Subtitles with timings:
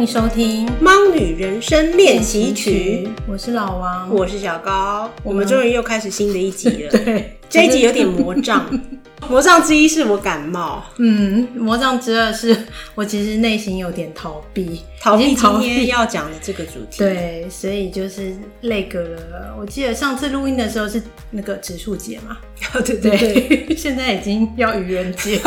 [0.00, 6.90] 迎收听《猫女人生练习曲》，我是老王，我是小高，我们终于又开始新的一集了。
[7.02, 8.68] 对，这一集有点魔障。
[9.30, 12.54] 魔障之一是我感冒，嗯，魔障之二是
[12.94, 16.98] 我其实内心有点逃避，逃避今天要讲的这个主题。
[16.98, 19.56] 对，所以就是那个了。
[19.58, 22.36] 我记得上次录音的时候是那个植树节嘛，
[22.84, 25.40] 对对对，对，现在已经要愚人节，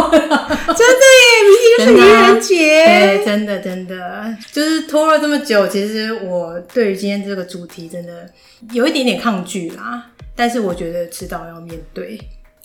[0.10, 8.28] 真的耶，明天就是愚人节，对，真的真的，就是拖了这么久，其实我对于今天这个主题真的
[8.72, 12.18] 有一点点抗拒啦，但是我觉得迟早要面对。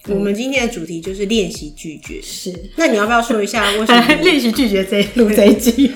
[0.09, 2.21] 我们今天的主题就是练习拒绝。
[2.21, 5.93] 是，那你要不要说一下 为什么练习拒绝这一录这一集？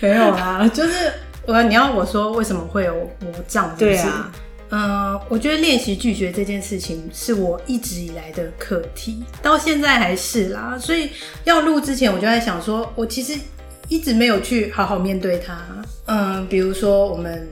[0.00, 1.10] 没有啦，就是
[1.46, 3.74] 我你要我说为什么会有魔障？
[3.78, 4.40] 对啊，嗯、
[4.72, 10.78] 呃，我觉得练习拒绝这件事情是我一直以来的课题，到现在还是啦。
[10.80, 11.10] 所以
[11.44, 13.38] 要录之前，我就在想说，我其实
[13.88, 15.58] 一直没有去好好面对它。
[16.06, 17.46] 嗯、呃，比如说我们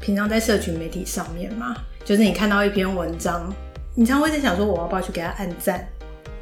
[0.00, 1.76] 平常在社群媒体上面嘛。
[2.02, 3.52] 就是你看到一篇文章，
[3.94, 5.86] 你常会在想说，我要不要去给他按赞？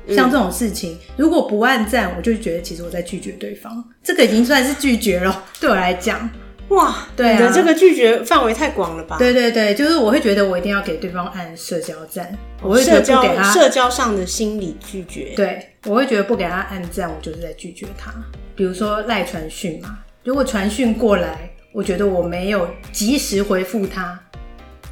[0.08, 5.44] 像这种事情，如果不按赞，我就觉得其实我在拒绝对方，这个已经算是拒绝了。
[5.60, 6.28] 对我来讲，
[6.74, 9.16] 哇，对啊，你的这个拒绝范围太广了吧？
[9.18, 15.32] 对对对，就是我会觉得我一定要给对方按社交赞，我会觉得不给他社交上的心理拒绝。
[15.36, 18.12] 对，我会觉得不给他按赞，我就是在拒绝他。
[18.54, 24.18] 比如说赖传讯嘛，如果传讯过来，我觉得我没有及时回复他。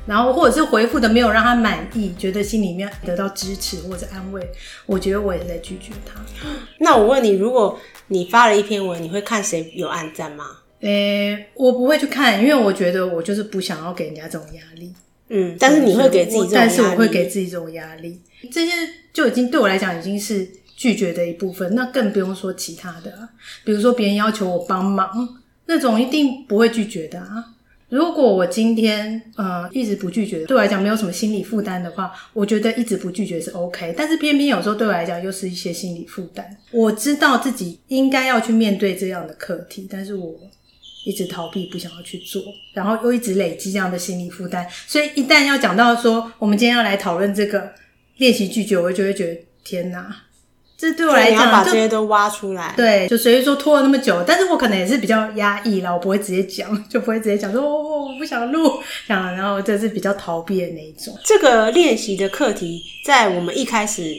[0.07, 4.43] 然后或者是回复的没有让他满意，觉得心里面得到支持或者安慰，
[4.87, 6.21] 我觉得我也在拒绝他。
[6.79, 10.47] 那我问你，如果你发了一篇文，你会看谁有按赞吗？
[10.81, 14.93] 诶、欸，我不会去看，因为我觉得我就是不想要给人家这种压力。
[15.29, 18.21] 嗯，但是你会给自己这种压力，但是我会给自己这种压力。
[18.51, 18.73] 这些
[19.13, 23.29] 就已经对我来讲已经是拒绝的一部分，那更不用说其他的，
[23.65, 25.09] 比如说别人要求我帮忙，
[25.67, 27.45] 那种一定不会拒绝的啊。
[27.91, 33.93] 如果我今天呃一直不拒绝，对我来讲没有什么心理负担的话，我觉得一直不拒绝是 OK。
[33.97, 36.57] 但是偏偏有时候对我来讲又是一些心理负担。
[36.71, 40.35] 我知道自己应该要去面对这样的课题，但是我
[41.05, 44.67] 一直逃避，不想要去做，然后又一直累积这样的心理负担。
[44.87, 47.73] 所以一旦要讲到说我们今天要来讨论这个
[48.19, 50.15] 练习拒绝，我就会觉得天哪！
[50.77, 52.73] 这对我来讲，要把这些都挖出来。
[52.75, 61.15] 对，就所以说拖了那么久，但是我可能也是比较压抑啦，我不会直接讲， 就不会直接讲说哦，我不想录，这样，然后这是比较逃避的那一种。
[61.23, 64.17] 这个练习的课题，在我们一开始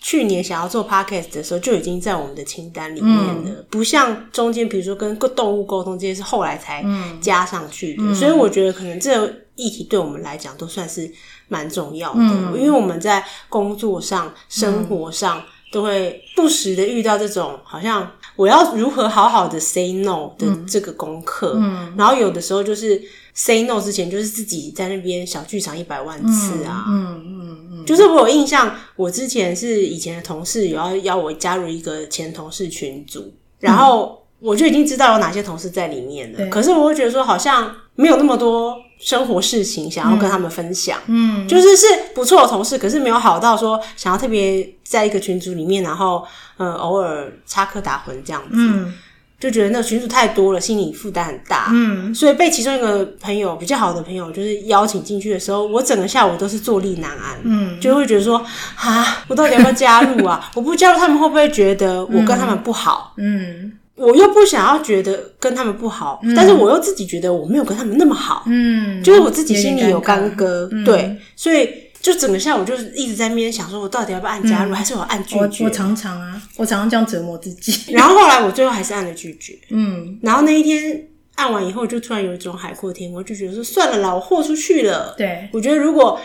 [0.00, 6.84] 去年想要做 podcast 的时候，就已经在我们的清单里面了，嗯、不像中间比如说跟动物沟通这些是后来才
[7.20, 11.10] 加上去的，嗯、所以我觉得可能这个议题对我们来讲都算是
[11.48, 15.38] 蛮重要的，嗯、因为我们在工作上、生活上。
[15.38, 22.98] 嗯都会不时的遇到这种，好像我要如何好好的 say no 的这个功课，嗯，然后有的时候就是
[23.38, 36.48] say no 之前，就是自己在那边小剧场一百万次啊，嗯嗯嗯，就是我有印象，我之前是以前的同事有要邀我加入一个前同事群组，然后我就已经知道有哪些同事在里面了，对。
[36.48, 38.76] 可是我会觉得说好像没有那么多。
[39.00, 46.26] 生活事情想要跟他们分享，嗯，就是是不错的同事，可是没有好到说想要特别在一个群组里面，然后
[46.56, 48.92] 嗯偶尔插科打诨这样子，嗯，
[49.40, 58.44] 就觉得那个群组太多了，心理负担很大，嗯，所以被其中一个朋友比较好的朋友就是邀请进去的时候，我整个下午都是坐立难安，嗯，就会觉得说
[58.76, 60.50] 啊，我到底要不要加入啊？
[60.56, 63.14] 我不加入，他们会不会觉得我跟他们不好？
[63.16, 63.42] 嗯。
[63.42, 71.68] 嗯我又不想要觉得跟他们不好，嗯、但是我又自己觉得我没有跟他们那么好，嗯，就是我自己心里有干戈，嗯、对，所以
[72.00, 75.64] 就整个下午就是一直在那边想，说我到底要不要按加入，嗯、还是我按拒绝？
[75.64, 86.20] 我我常常啊，我常常这样折磨自己，然后后来我最后还是按了拒绝，嗯，然后那一天按完以后，就突然有一种海阔天空，就觉得说算了啦，我豁出去了，对，我觉得如果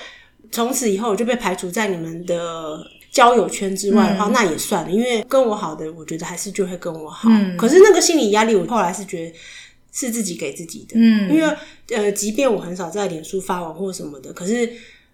[0.52, 2.80] 从此以后我就被排除在你们的。
[3.14, 7.30] 交友圈之外的话，嗯、那也算了，因为跟我好的，我觉得还是就会跟我好。
[7.30, 9.36] 嗯、可是那个心理压力，我后来是觉得
[9.92, 10.96] 是自己给自己的。
[10.96, 11.56] 嗯，因为
[11.96, 14.68] 呃，即便我很少在脸书发文或什么的，可是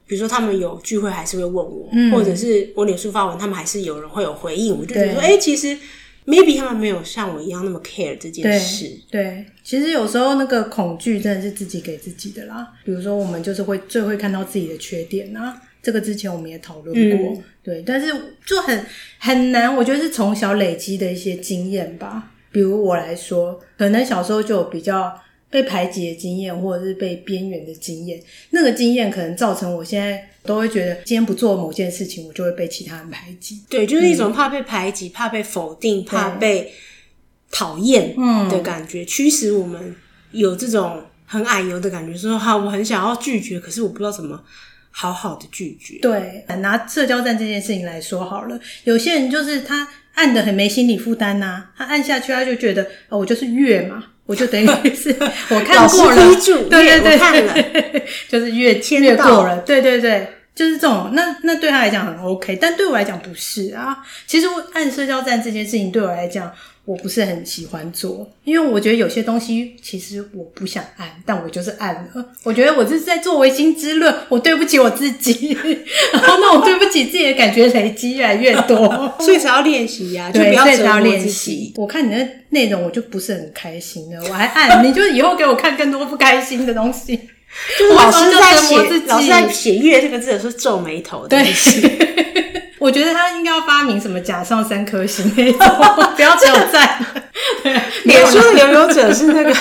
[0.09, 5.77] 比如说他们有聚会，还是会问我，嗯、或者是我脸书发文，他们还是有人会有回应，我就觉得说，哎、欸，其实
[6.25, 8.85] maybe 他们没有像我一样那么 care 这件事。
[9.11, 12.67] 对，对，其实有时候那个恐惧真的是自己给自己的啦。
[12.83, 15.61] 比如说，我们就是会最会看到自己的缺点啊。
[15.83, 18.11] 这个之前我们也讨论过，嗯、对，但是
[18.43, 18.85] 就很
[19.19, 22.31] 很难，我觉得是从小累积的一些经验吧。
[22.51, 25.13] 比如我来说，可能小时候就有比较
[25.49, 33.63] 被排挤的经验，或者是被边缘的经验，那个经验可能造成我现在都会觉得，今天不做某件事情，我就会被其他人排挤。
[33.67, 36.71] 对，就是一种怕被排挤、嗯、怕被否定、怕被
[37.51, 38.15] 讨厌
[38.47, 39.95] 的感觉，驱使我们
[40.31, 44.43] 有这种很矮油的感觉，说哈，我很想要拒绝，可是我不知道怎么
[44.91, 45.97] 好好的拒绝。
[45.99, 54.03] 对，拿社交站这件事情来说好了，有些人就是他按的很没心理负担呐，他按下去他就觉得，哦，我就是越嘛。
[54.29, 55.09] 我就等于是
[55.49, 56.15] 我看过了，
[56.69, 57.53] 对对对，看了，
[58.29, 61.09] 就是越越过了，对对对，就是这种。
[61.13, 63.97] 那那对他来讲很 OK，但对我来讲不是啊。
[64.27, 66.51] 其实按社交站这件事情对我来讲。
[66.89, 72.25] 我不是很喜欢做，因为我觉得有些东西其实我不想按，但我就是按了。
[72.41, 75.55] 我觉得我这是在做唯心之论，我对不起我自己，
[76.13, 81.71] 然后那种对不起自己的感觉累积越来越多， 所以才要练习呀，就不要折磨自己。
[81.75, 87.19] 我看你的内容，我就不是很开心了，我还按，你就以后给我看更多不开心的东西。
[87.77, 88.75] 就是老师在写，
[89.07, 91.53] 老师在写“月”这个字的时候皱眉头的，对。
[92.79, 95.59] 我觉得他应该要发明什么假上三颗星那种，
[96.15, 97.05] 不要只有赞。
[98.05, 99.53] 脸书的留有者是那个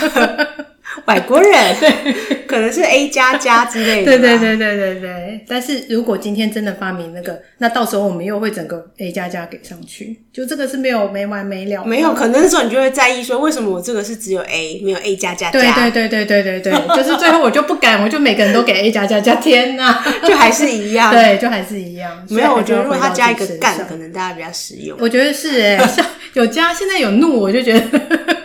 [1.08, 4.12] 外国人，对，可能是 A 加加之类的。
[4.12, 5.44] 对对对对对对。
[5.48, 11.82] 但是如果今天真的发明那个，那到时候我们又会整个 A 加加给上去，就这个是没有没完没了。
[11.86, 15.88] 没有，可能那时候你就会在意说，为什么我这个是只有 A，没有 A 加加加？
[15.88, 19.34] 对对对对对对对， 就是最后我就不敢，我就每个人都给 A 加加加。
[19.36, 21.10] 天哪，就还是一样。
[21.10, 22.22] 对，就还是一样。
[22.28, 24.98] 没有，我觉得如果他加一个干，可能大家比较实用。
[25.00, 28.37] 我觉得是哎、欸、像有加，现在有怒，我就觉得。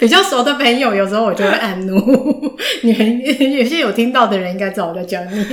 [0.00, 1.94] 比较熟的朋友，有时候我就会 按怒。
[2.82, 5.44] 你们有些有听到的人应该知道我在讲你，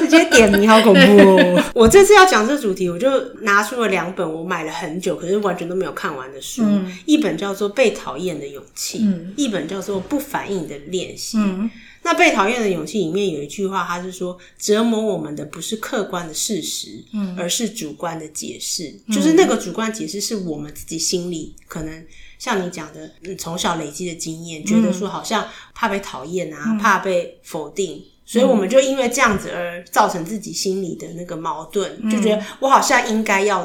[0.00, 1.64] 直接点名，好恐怖哦！
[1.74, 3.10] 我这次要讲这主题，我就
[3.40, 6.62] 拿出了两本我买了很久，可是完全都没有看完的书。
[6.64, 11.38] 嗯、一本叫做《被讨厌的勇气》，嗯、一本叫做《不反应的练习》。
[11.44, 11.68] 嗯、
[12.04, 18.94] 那《被讨厌的勇气》里面有一句话，他是说：折磨我们的不是客观的事实，嗯、而是主观的解释。
[19.06, 22.04] 嗯、就是那个主观解释是我们自己心里可能。
[22.38, 33.64] 像你讲的，你从小累积的经验，觉得说好像怕被讨厌啊，嗯、怕被否定，所以我们就因为这样子而造成自己心里的那个矛盾，嗯、就觉得我好像应该要，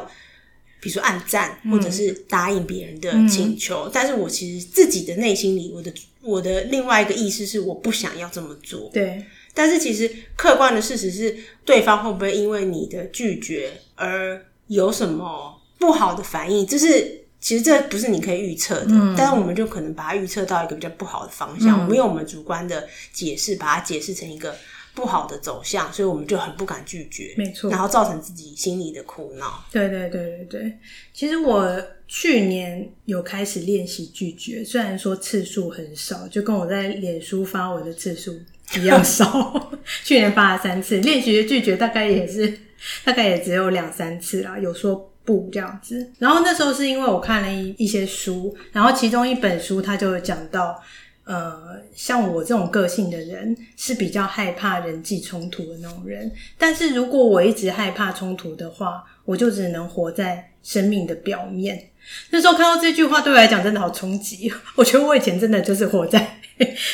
[0.82, 8.90] 比如说暗赞，或者是答应别人的请求，嗯、但是我其实自己的内心里，我的我的另外一个意思是我不想要这么做。
[8.92, 9.24] 对，
[9.54, 16.66] 但是其实客观的事实是，对方会不会因为你的拒绝而有什么不好的反应？
[16.66, 17.20] 就是。
[17.44, 21.78] 其实这不是你可以预测的，嗯、但是我们就可能把它预测到一个比较不好的方向。
[21.78, 24.56] 嗯、我们用我们主观的解释，把它解释成一个
[24.96, 29.62] 不好的走向，所以我们就很不敢拒绝，没错，然后造成自己心里的苦恼。
[29.74, 30.80] 对对对对对。
[31.14, 31.70] 其实我
[32.08, 38.34] 去年有开始练习拒绝，虽然说次数很少，就跟我在脸书发文的次数
[38.78, 39.70] 一样少。
[40.06, 42.58] 去年发了三次，练习拒绝大概也是
[43.04, 45.10] 大概也只有两三次啦，有说。
[45.26, 50.82] 不这样子，然后那时候是因为我看了一一些书，然后其中一本书它就有讲到，
[51.24, 61.90] 呃，像我这种个性的人是比较害怕人际冲突的那种人，但是如果我一直害怕冲突的话，我就只能活在生命的表面。
[62.32, 66.40] 那时候看到这句话对我来讲真的好冲击， 我觉得我以前真的就是活在。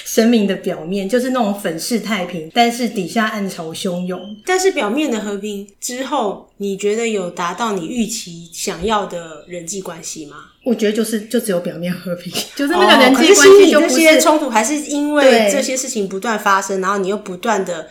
[0.06, 4.36] 生命的表面就是那种粉饰太平，但是底下暗潮汹涌。
[4.46, 10.38] 但是表面的和平之后，你觉得有达到你预期想要的人际关系吗？
[10.64, 13.96] 我觉得就是就只有表面和平， 就是那个人际关系就不是。
[13.96, 17.90] 这些冲突还是因为这些事情不断发生，然后你又不断的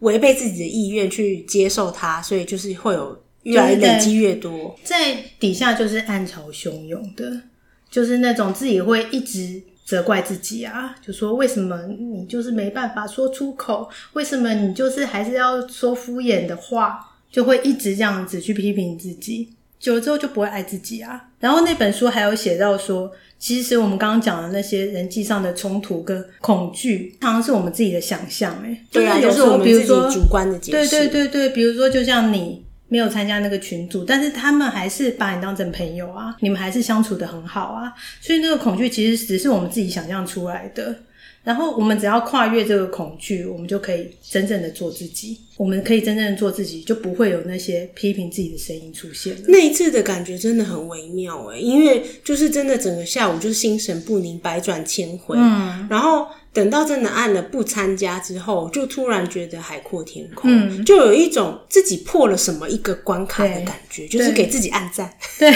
[0.00, 7.42] 违背自己的意愿去接受它，所以就是会有越来累积越多，在底下就是暗潮汹涌的，
[7.90, 9.62] 就是那种自己会一直。
[9.82, 13.90] 责怪自己啊，就说为什么你就是没办法说出口？
[14.12, 17.00] 为什么你就是还是要说敷衍的话？
[17.28, 19.48] 就会一直这样子去批评自己，
[19.80, 21.20] 久了之后就不会爱自己啊。
[21.40, 28.62] 然后那本书还有写到说，其实我们刚刚讲的那些人际上的冲突跟恐惧，常常是我们自己的想象。
[28.64, 30.88] 哎，对啊，就是我们自己主观的解释。
[30.88, 32.64] 对对对对，比如说就像你。
[32.90, 40.94] 没有参加那个群组，但是他们还是把你当成朋友啊，你们还是相处的很好啊，所以那个恐惧其实只是我们自己想象出来的。
[41.42, 45.38] 然后我们只要跨越这个恐惧，我们就可以真正的做自己。
[45.56, 49.40] 我们可以真正的做自己，就不会有那些批评自己的声音出现了。
[49.46, 55.36] 那一次的感觉真的很微妙诶，因为就是真的整个下午就是心神不宁，百转千回。
[55.38, 56.26] 嗯，然后。
[56.52, 65.12] 等到真的按了不参加之后，就突然觉得海阔天空，嗯、就有一种自己破了什么一个关卡的感觉，就是给自己按赞。
[65.38, 65.52] 对，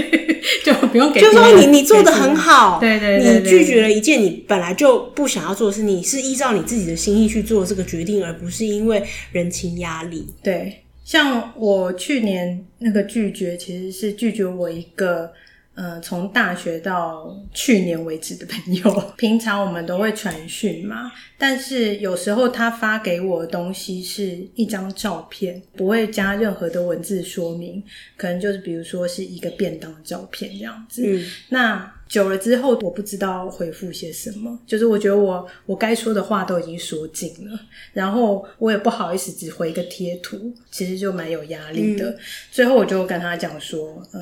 [0.62, 1.20] 就不不用给。
[1.20, 9.02] 就是说你你做的很好，对对，对，你拒绝了一件你本来就不想要做的事，你是依照你自己的心意去做这个决定，而不是因为
[9.32, 10.28] 人情压力。
[10.42, 15.32] 对，像我去年那个拒绝，其实是拒绝我一个。
[15.76, 27.82] 呃，从大学到去年为止的朋友， 平常我们都会传讯嘛，但是有时候他发给我的东西是一张照片，不会加任何的文字说明，
[28.16, 31.02] 可能就是比如说是一个便当的照片这样子。
[31.06, 31.95] 嗯，那。
[32.08, 37.60] 久了之后，我不知道回复些什么，就是我觉得我我该说的话都已经说尽了，
[37.92, 42.10] 然后我也不好意思只回一个贴图，其实就蛮有压力的。
[42.10, 42.18] 嗯。
[42.52, 44.20] 最后我就跟他讲说，呃，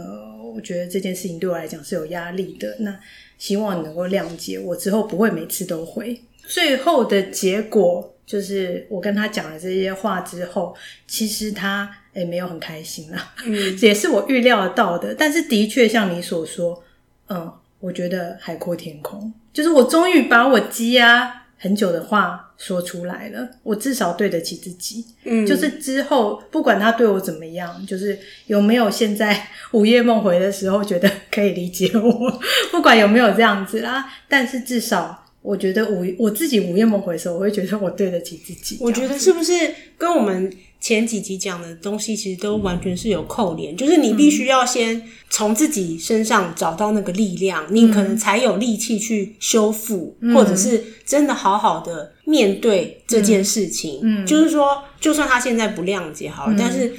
[0.55, 2.99] 我觉得这件事情对我来讲是有压力的，那
[3.37, 6.19] 希望你能够谅解，我之后不会每次都回。
[6.47, 10.75] 最后的结果就是我跟他讲了这些话之后，
[11.07, 16.83] 其实他也没有很开心啦，嗯， 也是我预料得到的，但是的确像你所说，
[17.29, 17.53] 嗯。
[17.85, 23.47] 我觉得海阔天空，就是我终于把我积压很久的话说出来了。
[23.63, 25.05] 我至少对得起自己。
[25.25, 32.41] 嗯，就是之后不管他对我怎么样，就是有没有现在 午夜梦回的时候觉得可以理解我，
[32.73, 35.24] 不管有没有这样子啦，但是至少。
[35.45, 38.79] 我觉得午我自己午夜梦回的时候，我会觉得我对得起自己。
[38.81, 39.53] 我觉得是不是
[39.99, 43.77] 跟我们前几集讲的东西，其实都完全是有扣连？
[43.77, 54.01] 就是你必须要先从自己身上找到那个力量，嗯、你可能才有力气去修复、嗯，或者是真的好好的面对这件事情。
[54.03, 56.91] 嗯，就是说，就算他现在不谅解好了，嗯、但是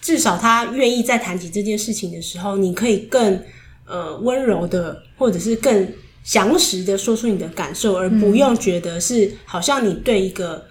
[0.00, 3.40] 至少他愿意在谈起这件事情的时候，你可以更
[3.86, 5.86] 呃温柔的，或者是更。
[6.22, 10.66] 详实的说出你的感受，而不用觉得是好像你对一个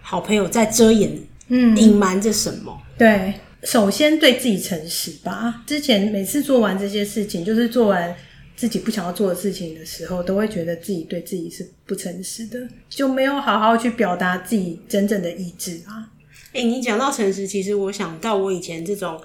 [0.00, 1.16] 好朋友在遮掩、
[1.48, 2.76] 嗯，隐瞒着什么。
[2.98, 5.62] 对，首先对自己诚实吧。
[5.66, 8.14] 之前每次做完这些事情，就是做完
[8.56, 12.58] 自己不想要做的事情的时候，都会觉得自己对自己是不诚实的，
[12.88, 16.10] 就没有好好去表达自己真正的意志啊。
[16.52, 19.20] 诶、欸，你讲到诚实，其实我想到我以前这种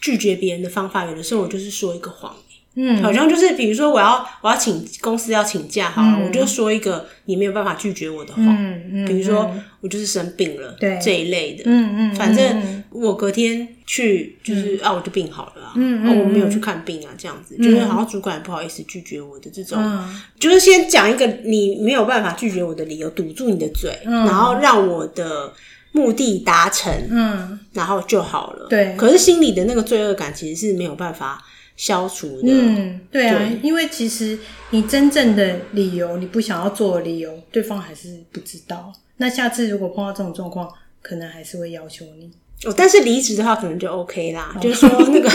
[0.00, 2.34] 拒绝别人的方法，有的时候我就是说一个谎。
[2.74, 25.52] 嗯，好像就是比如说我要我要请公司要请假，好了，嗯，我就说一个你没有办法拒绝我的话，嗯嗯，比如说我就是生病了，对这一类的，嗯嗯，反正我隔天去就是，嗯，啊，我就病好了，嗯嗯，我没有去看病啊，这样子，嗯，就是好像主管也不好意思拒绝我的这种，嗯，就是先讲一个你没有办法拒绝我的理由，堵住你的嘴，嗯，然后让我的
[25.92, 31.42] 目的达成，嗯，然后就好了，对，可是心里的那个罪恶感其实是没有办法。
[31.76, 34.38] 消除的，嗯，对啊对，因为其实
[34.70, 38.92] 你真正的理由，你不想要做的理由，对方还是不知道。
[39.16, 40.68] 那下次如果碰到这种状况，
[41.00, 42.30] 可能还是会要求你。
[42.64, 45.28] 哦，但是离职的话，可能就 OK 啦，哦、就是说那个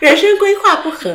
[0.00, 1.14] 人生规划不合，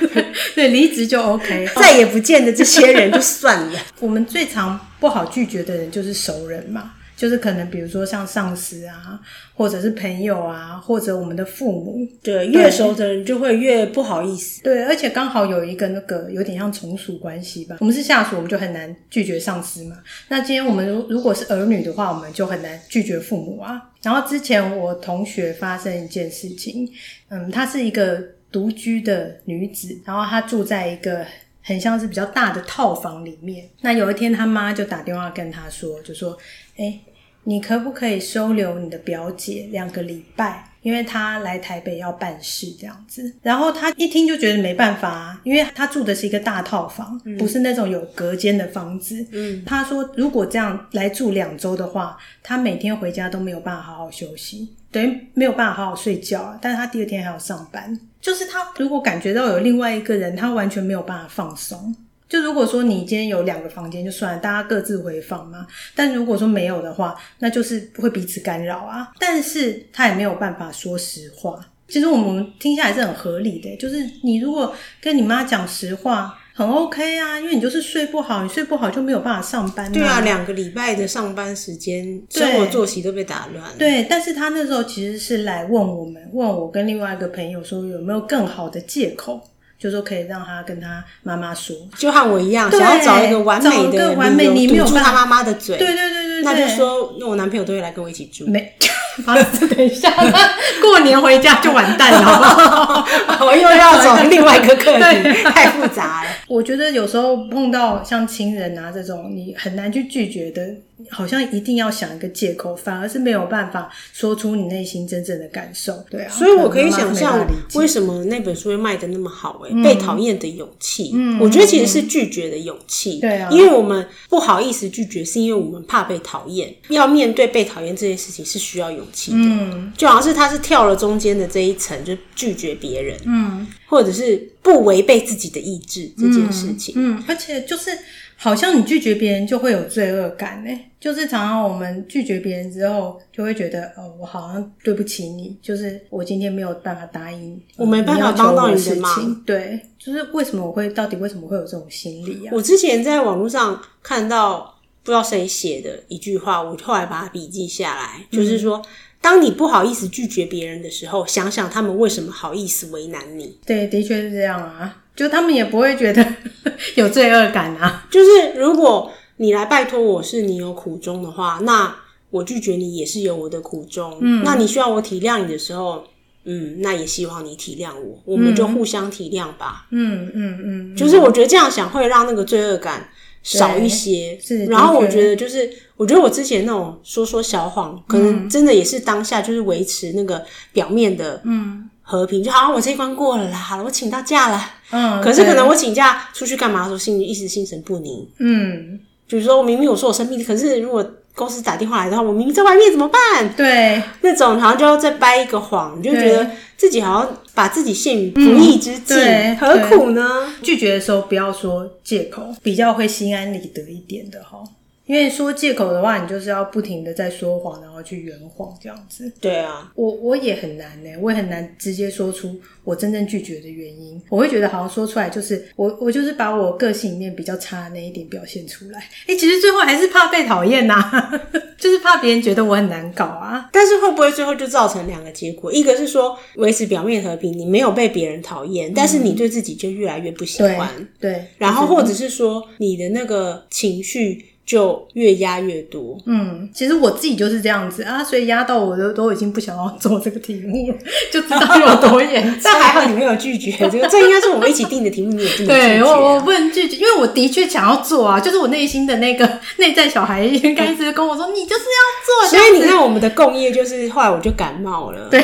[0.54, 3.78] 对，离职就 OK， 再也不见的这些人就算了。
[4.00, 6.94] 我们最常不好拒绝的人就是熟人嘛。
[7.16, 9.18] 就是可能，比如说像上司啊，
[9.54, 14.62] 或者是朋友啊，或者我们的父母，对，越熟的人就会越不好意思。
[14.62, 17.78] 对，而且刚好有一个那个有点像从属关系吧。
[17.80, 19.96] 我们是下属，我们就很难拒绝上司嘛。
[20.28, 23.90] 那今天我们如如果是儿女的话，我们就很难拒绝父母啊。
[24.02, 26.86] 然后之前我同学发生一件事情，
[27.30, 31.24] 嗯，她是一个独居的女子，然后她住在一个
[31.66, 33.68] 很像是比较大的套房里面。
[33.82, 36.38] 那有一天，他妈就打电话跟他说，就说。
[36.78, 37.00] 哎，
[37.44, 40.62] 你可不可以收留你的表姐两个礼拜？
[40.82, 43.34] 因为她来台北要办事，这样子。
[43.40, 49.26] 然后他一听就觉得没办法啊，因为她住的是一个大套房，嗯、不是那种有隔间的房子。
[49.32, 56.56] 嗯，他说如果这样来住两周的话，他每天回家都没有办法好好休息，等于没有办法好好睡觉。
[56.60, 61.94] 但是他第二天还要上班，就是他如果感觉到有另外一个人，他完全没有办法放松。
[62.28, 65.64] 就如果说你今天有两个房间就算了，大家各自回房嘛。
[65.94, 69.12] 但如果说没有的话，那就是会彼此干扰啊。
[69.20, 71.64] 但是他也没有办法说实话。
[71.86, 79.92] 其实我们听下来是很合理的，就是你如果跟你妈讲实话，很 OK 啊，因为你就是睡不好，你睡不好就没有办法上班。
[79.92, 83.62] 对啊，两个礼拜的上班时间，生活作息都被打乱。
[83.78, 89.38] 对，但是他那时候其实是来问我们，问我跟另外一个朋友说有没有更好的借口。
[89.78, 95.76] 就说可以让他跟他妈妈说，就和我一样，想要找一个完美的完美，你没有堵住他妈妈的嘴。
[95.76, 98.46] 对对对对，对，那就说，那我男朋友都会来跟我一起住。
[98.46, 98.72] 没，
[99.24, 100.10] 房子等一下，
[100.82, 103.04] 过年回家就完蛋了。
[103.40, 106.30] 我又要走另外一个课题，太复杂了。
[106.48, 110.62] 我觉得有时候碰到像亲人啊这种你很难去拒绝的
[111.10, 115.92] 好像一定要想一个借口，反而是没有办法说出你内心真正的感受。
[116.08, 119.68] 对啊，所以我可以想象为什么那本书会卖的那么好，欸。
[119.68, 123.20] 哎、嗯，被讨厌的勇气，嗯，我觉得其实是拒绝的勇气。
[123.20, 126.74] 对啊，因为我们不好意思拒绝，是因为我们怕被讨厌。
[126.88, 129.36] 要面对被讨厌这件事情是需要勇气的。
[129.38, 133.18] 嗯，就好像是他是跳了中间的这一层，就拒绝别人。
[133.26, 136.94] 嗯，或者是不违背自己的意志这件事情。
[136.96, 137.90] 嗯，嗯，而且就是。
[138.36, 149.42] 好像你拒绝别人就会有罪恶感呢，就是常常我们拒绝别人之后，就会觉得哦，我好像对不起你，就是我今天没有办法答应，我没办法帮到你的事情。
[149.46, 152.50] 对，就是为什么我会到底为什么会有这种心理啊？
[152.52, 158.82] 我之前在网络上看到不知道谁写的一句话，我后来把它笔记下来，就是说，
[159.26, 163.58] 当你不好意思拒绝别人的时候，想想他们为什么好意思为难你。
[163.66, 164.98] 对，的确是这样啊。
[165.16, 166.24] 就他们也不会觉得
[166.94, 168.06] 有罪恶感啊。
[168.08, 171.92] 就是如果你来拜托我是你有苦衷的话，那
[172.30, 174.16] 我拒绝你也是有我的苦衷。
[174.20, 176.04] 嗯，那你需要我体谅你的时候，
[176.44, 179.88] 嗯，那也希望你体谅我，我们就互相体谅吧。
[179.90, 183.08] 嗯嗯嗯，就是我觉得这样想会让那个罪恶感
[183.46, 184.38] 少一些。
[184.42, 191.88] 是，然后我觉得就是，我觉得我之前那种说说小谎，可能真的也是当下就是维持那个表面的，嗯。
[192.08, 194.64] 和平就好像，我这一关过了啦，好了，我请到假了。
[194.92, 198.24] 嗯，可是可能我请假出去干嘛的时候，心里一时心神不宁。
[198.38, 201.04] 嗯，比如说我明明我说我生病，可是如果
[201.36, 203.54] 公司打电话来的话，我明明在外面怎么办？
[203.54, 210.52] 对，那种好像就要再掰一个谎，你就觉得自己好像把自己陷于不义之境，嗯，何苦呢？
[210.62, 214.66] 拒绝的时候不要说借口，比较会心安理得一点的齁。
[215.06, 219.32] 因为说借口的话，你就是要不停的在说谎，然后去圆谎这样子。
[219.40, 224.20] 对啊，我我也很难呢，我也很难直接说出我真正拒绝的原因。
[224.28, 229.08] 我会觉得好像说出来就是我我就是把我个性里面比较差的那一点表现出来。
[229.28, 231.40] 诶，其实最后还是怕被讨厌呐，
[231.78, 233.70] 就是怕别人觉得我很难搞啊。
[233.72, 235.72] 但是会不会最后就造成两个结果？
[235.72, 240.90] 一个是说维持表面和平，你没有被别人讨厌，嗯，但是你对自己就越来越不喜欢。
[241.20, 244.44] 对，对，然后或者是说你的那个情绪。
[244.66, 246.18] 就越压越多。
[246.26, 250.94] 嗯，其实我自己就是这样子啊，所以压到我都都已经不想要做这个题目了，
[251.32, 252.60] 就知道有多严重。
[252.64, 255.78] 但还好你没有拒绝这个，这应该是我们一起定的题目，你也定的、啊。
[255.78, 259.48] 对，我我不能拒绝，因为我的确想要做啊，就是我内心的那个
[259.78, 262.58] 内在小孩应该一直跟我说，你就是要做。
[262.58, 265.40] 所以你看，我们的共业就是后来我就感冒了，对，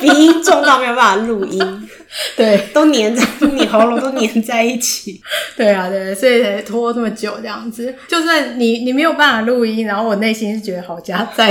[0.00, 1.60] 鼻音重到没有办法录音，
[2.36, 5.20] 对，都黏在你喉咙都黏在一起。
[5.56, 8.44] 对啊，对，所以才拖这么久这样子，就算。
[8.58, 11.50] 你你没有办法录音，然后我内心是觉得好家在，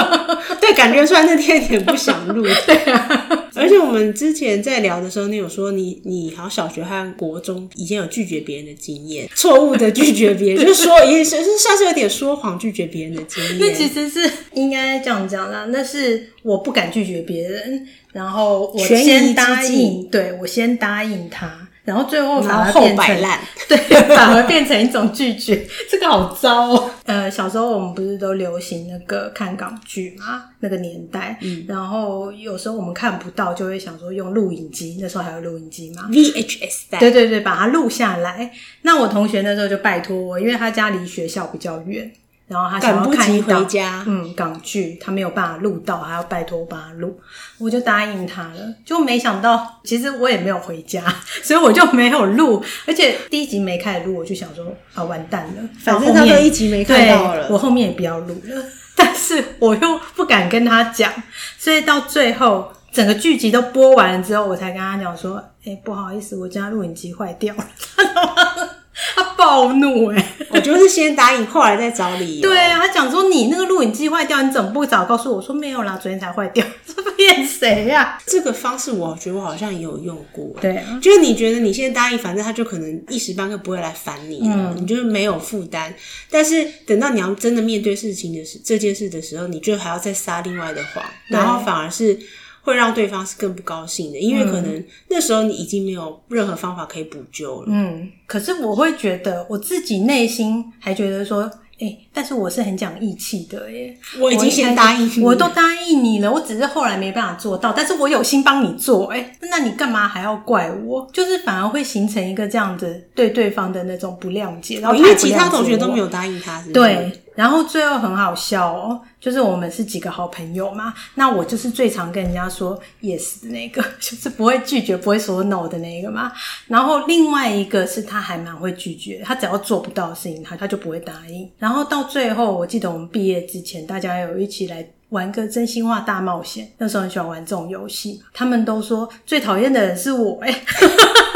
[0.60, 3.48] 对，感觉出来那天有点不想录，对啊。
[3.54, 13.56] 而且我们之前在聊的时候，你有说你你好像小学和国中以前有拒绝别人的经验，错误的拒绝别人，就是说也是是算是有点说谎拒绝别人的经验。
[13.58, 17.86] 那其实是应该这样讲啦，那是我不敢拒绝别人，
[18.18, 21.48] 然后我先答应，对，我先答应他。
[21.84, 23.06] 然后最后反而变成
[23.68, 23.76] 对，
[24.14, 26.90] 反而变成一种拒绝， 这个好糟哦。
[27.06, 30.42] 呃，小时候我们不是都流行那个看港剧嘛？
[30.58, 36.98] 那个年代，嗯，然后有时候我们看不到，就会想说用录影机，那时候还有录影机嘛？VHS 带。
[36.98, 38.50] 对对对，把它录下来。
[38.82, 42.12] 那我同学那时候就拜托我，因为他家离学校比较远。
[42.48, 47.20] 然后他想要看一回家，嗯，港剧他没有办法录到，还要拜托我帮他录，
[47.58, 48.74] 我就答应他了。
[48.86, 51.04] 就没想到，其实我也没有回家，
[51.44, 52.64] 所以我就没有录。
[52.86, 58.64] 而且第一集没开始录，我就想说啊，完蛋了，反正他都一集没看到了，我后面也不要录了。
[58.96, 61.12] 但是我又不敢跟他讲，
[61.58, 67.66] 所以到最后整个剧集都播完了之后，我才跟他讲说，哎、欸，不好意思，我家录影机坏掉了。
[69.14, 70.26] 他暴怒哎、欸！
[70.50, 72.48] 我就是先答应，后来再找理由。
[72.48, 75.36] 对啊，他讲说，你那个录影机坏掉，你怎么不早告诉我？
[75.36, 76.64] 我说没有啦，昨天才坏掉。
[76.84, 78.18] 这骗谁呀？
[78.26, 80.50] 这个方式我觉得我好像也有用过。
[80.60, 85.94] 对啊，就是你觉得你现在答应，反正他就可能一时半刻不会来烦你了，嗯、你就是没有负担。
[86.30, 92.18] 但是等到你要真的面对事情的时这件事的时候，你就还要再撒另外的谎，然后反而是。
[92.62, 97.68] 会让对方是更不高兴的，因为可能那时候你已经没有任何方法可以补救了。
[97.68, 101.42] 嗯，可是我会觉得我自己内心还觉得说，
[101.80, 111.08] 哎、欸，但是我是很讲义气的耶，我已经先答应你，我都答应你了，我只是后来没办法做到，但是我有心帮你做，哎，那你干嘛还要怪我？
[111.12, 117.12] 就是反而会形成一个这样子对对方的那种不谅解，然后、哦、因为其他同学都没有答应他是不是，对。
[117.38, 126.32] 然后最后很好笑哦，就是我们是几个好朋友嘛，那我就是最常跟人家说 yes 的那个， 就是不会拒绝、不会说 no 的那个嘛。
[126.66, 131.48] 然后另外一个是他还蛮会拒绝，他只要做不到的事情，他他就不会答应。
[131.58, 140.52] 然后到最后，我记得我们毕业之前，大家有一起来玩个真心话大冒险，那时候很喜欢玩这种游戏，他们都说最讨厌的人是我哎。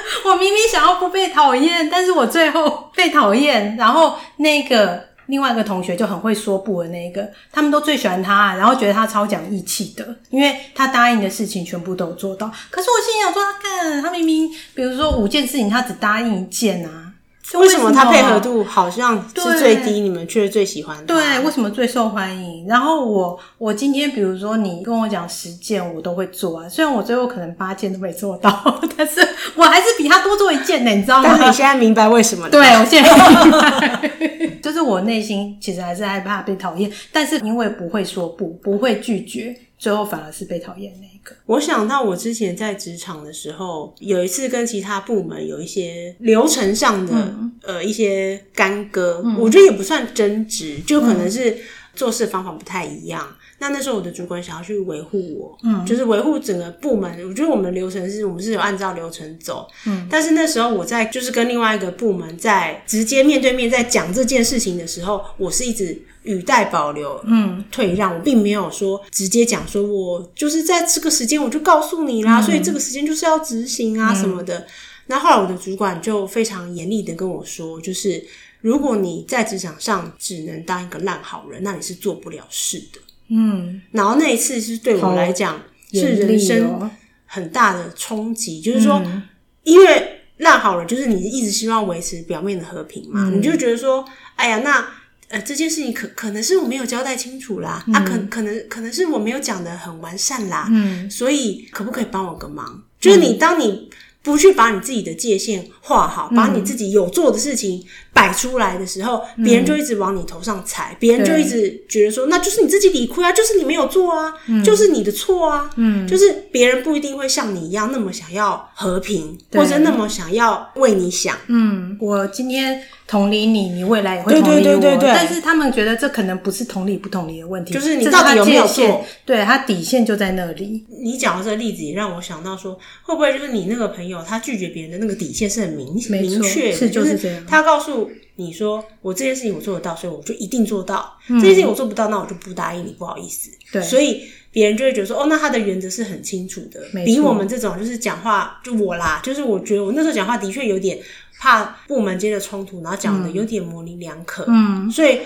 [0.24, 3.76] 我明明想要不被讨厌，但是我最后被讨厌。
[3.76, 12.50] 然后那个 另外一个同学就很会说不的那个，他们都最喜欢他，然后觉得他超讲义气的，因为他答应的事情全部都有做到。
[12.70, 17.11] 可是我心想说，他干，他明明比如说五件事情，他只答应一件啊。
[17.54, 21.02] 为什么他配合度好像是最低，你们却最喜欢他？
[21.14, 22.66] 对，为什么最受欢迎？
[22.66, 26.68] 然后我我今天比如说你跟我讲十件，我都会做啊。
[26.68, 28.50] 虽然我最后可能八件都没做到，
[28.96, 29.20] 但是
[29.56, 31.28] 我还是比他多做一件呢，你知道吗？
[31.28, 32.50] 但是你现在明白为什么了？
[32.50, 34.10] 对，我现在明白，
[34.62, 39.54] 就是我内心其实还是害怕被讨厌，但是因为不会说不，不会拒绝。
[39.78, 41.34] 最后反而是被讨厌那个。
[41.46, 51.56] 我想到我之前在职场的时候，有一次跟其他部门有一些流程上的、嗯、呃一些干戈，嗯、我觉得也不算争执，就可能是
[51.94, 53.26] 做事方法不太一样。
[53.30, 57.10] 嗯、那那时候我的主管想要去维护我，嗯，就是维护整个部门。
[57.28, 66.02] 我觉得我们的流程是我们是有按照流程走，嗯，但是那时候我在就是跟另外一个部门在直接面对面在讲这件事情的时候，我是一直。
[66.24, 74.60] 语带保留，嗯，退让，我并没有说直接讲说，我就是在这个时间我就告诉你啦，嗯、所以这个时间就是要执行啊什么的。
[74.60, 74.66] 嗯、
[75.06, 78.24] 那后来我的主管就非常严厉的跟我说，就是
[78.60, 83.00] 如果你在职场上只能当一个烂好人，那你是做不了事的。
[83.28, 85.60] 嗯，然后那一次是对我来讲
[85.92, 86.88] 是人生
[87.26, 89.22] 很大的冲击，哦、就是说，嗯、
[89.64, 94.04] 因为烂好人就是你一直希望维持表面的和平嘛，嗯、你就觉得说，
[94.36, 94.86] 哎呀，那。
[95.32, 102.82] 呃，这件事情可可能是我没有交代清楚啦，嗯、啊，可可能可能是我没有讲的很完善啦，嗯，所以可不可以帮我个忙？
[103.00, 103.90] 就是你当你。
[104.24, 121.36] 不去把你自己的界限画好，把你自己有做的事情摆出来的时候，别、嗯、人就一直往你头上踩，别、嗯、人就一直觉得说，那就是你自己理亏啊，就是你没有做啊，嗯、就是你的错啊，嗯，就是别人不一定会像你一样那么想要和平，或者那么想要为你想。
[121.48, 122.80] 嗯，我今天
[123.12, 129.04] 同理你，你未来也会同理我，对对对对对，但是他们觉得这可能不是同理不同理的问题，就是你到底有没有做？
[129.26, 130.82] 对，他底线就在那里。
[130.88, 132.72] 你讲的这个例子也让我想到说，
[133.02, 134.24] 会不会就是你那个朋友？
[134.26, 137.44] 他拒绝别人的那个底线是很明明确的，是就是这样。
[137.46, 150.98] 他告诉你说：“我这件事情我做得到，所以我就一定做到；嗯、这件事情我做不到，那我就不答应你，不好意思。”对，所以别人就会觉得说：“哦，那他的原则是很清楚的，比我们这种就是讲话就我啦，就是我觉得我那时候讲话的确有点
[151.38, 155.18] 怕部门间的冲突，然后讲的有点模棱两可。”嗯，所以。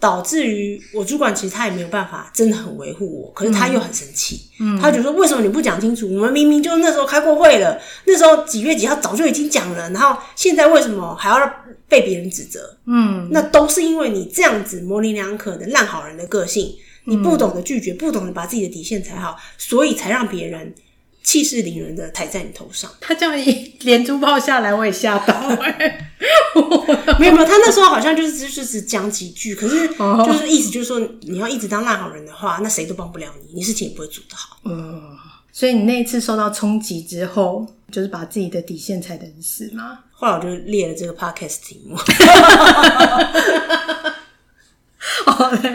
[0.00, 6.06] 导致于我主管其实他也没有办法真的很维护我，可是他又很生气，嗯，他就说，为什么你不讲清楚？
[6.14, 11.52] 我们明明就那时候开过会了，那时候几月几号早就已经讲了，然后现在为什么还要
[11.88, 12.76] 被别人指责？
[12.86, 20.72] 嗯，那都是因为你这样子模棱两可的烂好人的个性，你不懂得拒绝，不懂得把自己的底线踩好，所以才让别人。
[21.28, 26.10] 气势凌人的抬在你头上，他这样一连珠炮下来，我也吓到 哎！
[27.20, 34.56] 没有没有，他那时候好像就是就是只讲几句，可是就是意思就是说，你要一直当烂好人的话，那谁都帮不了你，你事情也不会做得好。
[34.64, 35.18] 嗯，
[35.52, 39.98] 所以你那一次受到冲击之后，就是把自己的底线踩得很死吗？
[40.12, 41.94] 后来我就列了这个 podcast 题目。
[45.26, 45.70] 哦，对，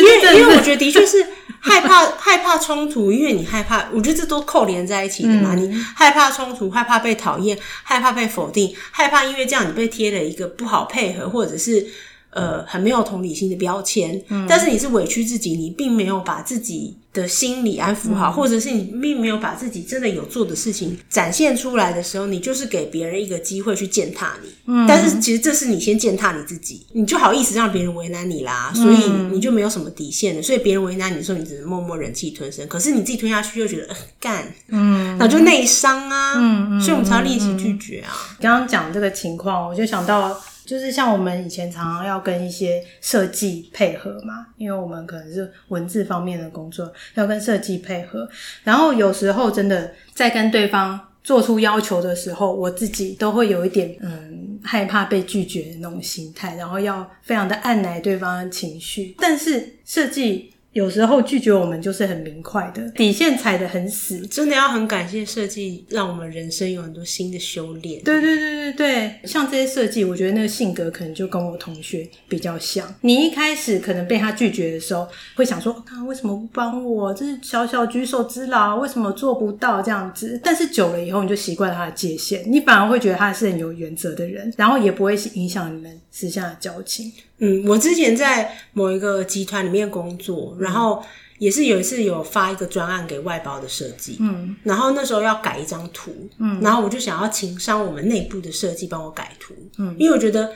[0.00, 1.24] 因为因为我觉得的确是。
[1.64, 5.54] 害怕害怕冲突，因为你害怕，我觉得这都扣连在一起的嘛。
[5.54, 11.86] 嗯、你害怕冲突，害怕被讨厌，害怕被否定，害怕因为这样你被贴了一个不好配合，或者是。
[12.34, 24.48] 呃，很没有同理心的标签，嗯，但是你是委屈自己，你并没有把自己的心理安抚好，嗯、或者是你并没有把自己真的有做的事情展现出来的时候，你就是给别人一个机会去践踏你。
[24.66, 28.96] 嗯，但是其实这是你先践踏你自己，你就好意思让别人为难你啦，所以
[29.30, 30.42] 你就没有什么底线了。
[30.42, 32.66] 所以别人为难你的时候，你只能默默忍气吞声。
[32.66, 38.10] 可是你自己吞下去，又觉得干，嗯，那就内伤啊，嗯嗯，所以我们才要练习拒绝啊。
[38.40, 40.36] 刚刚讲这个情况，我就想到。
[40.64, 48.28] 就是像我们以前常常要跟一些设计配合嘛，因为我们可能是文字方面的工作，要跟设计配合。
[48.62, 59.14] 然后有时候真的在跟对方做出要求的时候，我自己都会有一点嗯害怕被拒绝的那种心态，然后要非常的按耐对方的情绪。
[59.18, 64.26] 但是设计有时候拒绝我们就是很明快的，底线踩得很死。
[64.26, 68.02] 真的要很感谢设计，让我们人生有很多新的修炼。
[68.02, 72.92] 对对对对对，像这些设计，我觉得那个性格可能就跟我同学比较像。
[73.02, 75.06] 你一开始可能被他拒绝的时候，
[75.36, 77.14] 会想说：“他、啊、为什么不帮我？
[77.14, 87.12] 这是小小举手之劳，为什么做不到这样子？”但是久了以后，你就习惯了他的界限，你反而会觉得他是很有原则的人，然后也不会影响你们私下的交情。
[87.38, 91.04] 嗯，我之前在某一个集团里面工作，然后
[91.38, 100.52] 也是有一次有发一个专案给外包的设计，嗯，然后那时候要改一张图，嗯，然后我就想要请上我们内部的设计帮我改图，嗯，因为我觉得。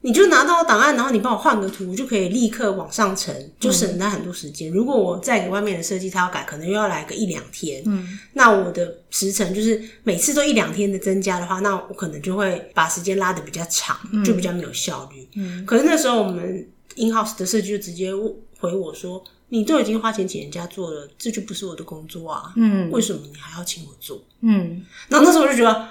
[0.00, 4.70] 你就拿到档案，然后你帮我换个图，就可以立刻往上呈，就省了很多时间。
[4.70, 7.82] 嗯、如果我再给外面的设计他要改，可能又要来个一两天。
[7.84, 15.26] 嗯，那我的时程就是每次都一两天的增加的话，那我可能就会把时间拉的比较长，就比较没有效率。
[15.34, 18.12] 嗯，可是那时候我们 in house 的设计就直接
[18.60, 22.52] 回我说：“你都已经花钱请人家做了，这就不是我的工作啊。
[22.54, 24.22] 嗯，为什么你还要请我做？
[24.42, 25.88] 嗯，然后那时候我就觉得。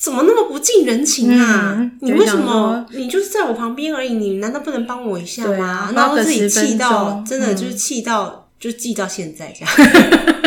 [0.00, 1.74] 怎么那么不近人情啊？
[1.76, 2.86] 嗯、你为什么？
[2.92, 5.66] 你就是在我旁边而已，你难道不能帮我一下吗？
[5.66, 9.74] 啊、然后自己气到，真的就是气到，嗯、就记到现在这样。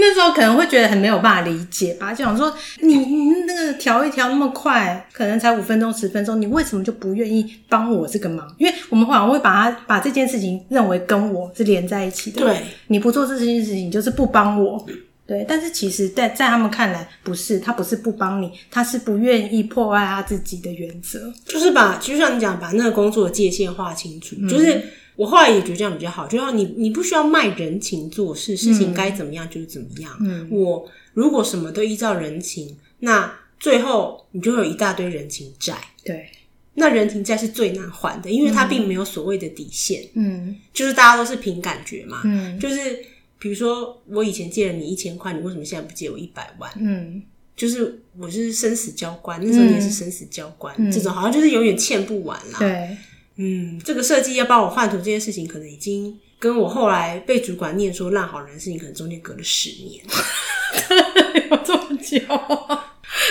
[0.00, 8.46] 那时候可能会觉得很没有办法理解吧，就想说你你那个调一调那么快，可能才五分钟十分钟，你为什么就不愿意帮我这个忙？
[8.58, 12.40] 因为我们好像会把它把这件事情认为跟我是连在一起的。
[12.40, 14.84] 对，你不做这件事情，就是不帮我。
[15.28, 24.34] 对，但是其实在，在在他们看来，不是他不是不帮你，他是不愿意破坏他自己的原则，就是把，就像你讲，把那个工作的界限划清楚。
[24.38, 24.82] 嗯、就是
[25.16, 30.10] 我后来也觉得这样比较好，就像你，你不需要卖人情做事，事情该怎么样就是怎么样。
[30.22, 35.76] 嗯，我如果什么都依照人情，那最后你就会有一大堆人情债。
[36.02, 36.26] 对，
[36.72, 40.02] 那人情债是最难还的，因为它并没有所谓的底线。
[40.14, 42.22] 嗯，就是大家都是凭感觉嘛。
[42.24, 43.04] 嗯，就是。
[43.38, 46.68] 比如说，我以前借了你一千块，你为什么现在不借我一百万？
[46.76, 47.22] 嗯，
[47.56, 52.58] 就是我就是生死交关，那时候你也是生死交关，嗯、这种好像就是永远欠不完啦。
[52.58, 52.96] 对，
[53.36, 60.04] 嗯，这个设计要帮我换图这件事情，可能已经跟我后来被主管念说烂好人的事情，可能中间隔了十年，
[61.50, 62.18] 有这么久？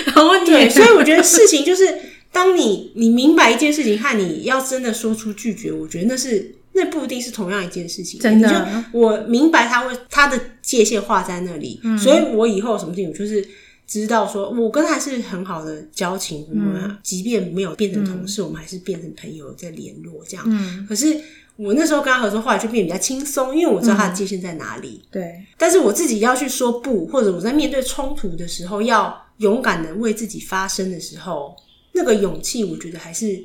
[0.06, 2.00] 然后对， 所以我觉得事情就是，
[2.32, 6.56] 当你你明白一件事情，和你要真的说出拒绝，我觉得那是。
[6.78, 8.48] 那不一定是同样一件事情，真的。
[8.48, 13.44] 就我明白他会他的界限画在那里，嗯、所以我以后什么事情，我就是
[13.88, 20.46] 知道说，我跟他是很好的交情，我们、嗯、即便没有变成同事，嗯、我们还是变成朋友在联络这样。
[20.48, 21.20] 嗯、可是
[21.56, 25.02] 我那时候跟他合作，后来就变得比较轻松，因为我知道他的界限在哪里。
[25.06, 25.46] 嗯、对。
[25.58, 31.56] 但是我自己要去说不，或者我在面对冲突的时候，要勇敢的为自己发声的时候，
[31.94, 33.44] 那个勇气，我觉得还是。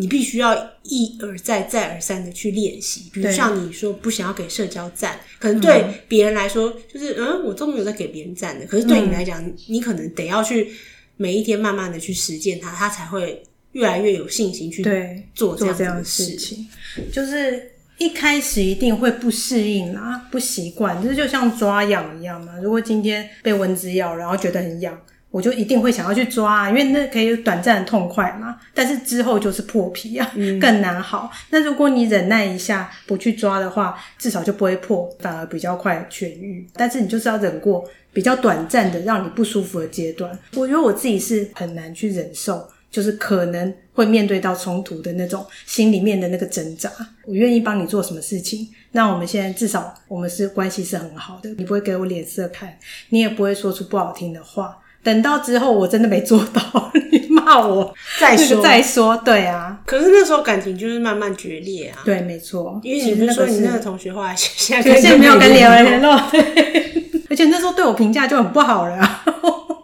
[0.00, 8.64] 你必须要一而再、再而三的去练习，比如像你说不想要给社交赞，可能对别人来说就是嗯，我都没有在给别人赞的。
[8.64, 10.70] 可是对你来讲，嗯、你可能得要去
[11.16, 14.84] 每一天慢慢的去实践它，它才会越来越有信心去
[15.34, 16.64] 做这样这样的事情。
[17.12, 22.56] 就是一开始一定会不适应啊，不习惯，就是就像抓痒一样嘛。
[22.62, 24.96] 如果今天被蚊子咬，然后觉得很痒。
[25.30, 28.58] 我就一定会想要去抓，啊因为那可以短暂的痛快嘛。
[28.74, 31.30] 但是之后就是破皮啊，嗯、更难好。
[31.50, 36.66] 那如果你忍耐一下不去抓的话，至少就不会破，反而比较快痊愈。
[36.72, 40.36] 但是你就是要忍过比较短暂的让你不舒服的阶段。
[40.54, 46.90] 我觉得我自己是很难去忍受，就是可能会面对到冲突的那种心里面的那个挣扎。
[47.26, 52.78] 我愿意帮你做什么事情，那我们现在至少我们是关系是很好的，你不会给我脸色看，
[53.10, 54.78] 你也不会说出不好听的话。
[55.02, 59.78] 等到之后我真的没做到，你骂我再说再说，对啊。
[59.86, 61.98] 可是那时候感情就是慢慢决裂啊。
[62.04, 62.78] 对，没错。
[62.82, 66.42] 因为你不是说你那个同学后来 现在现在没有跟别人联络，对。
[67.30, 69.24] 而且那时候对我评价就很不好了啊。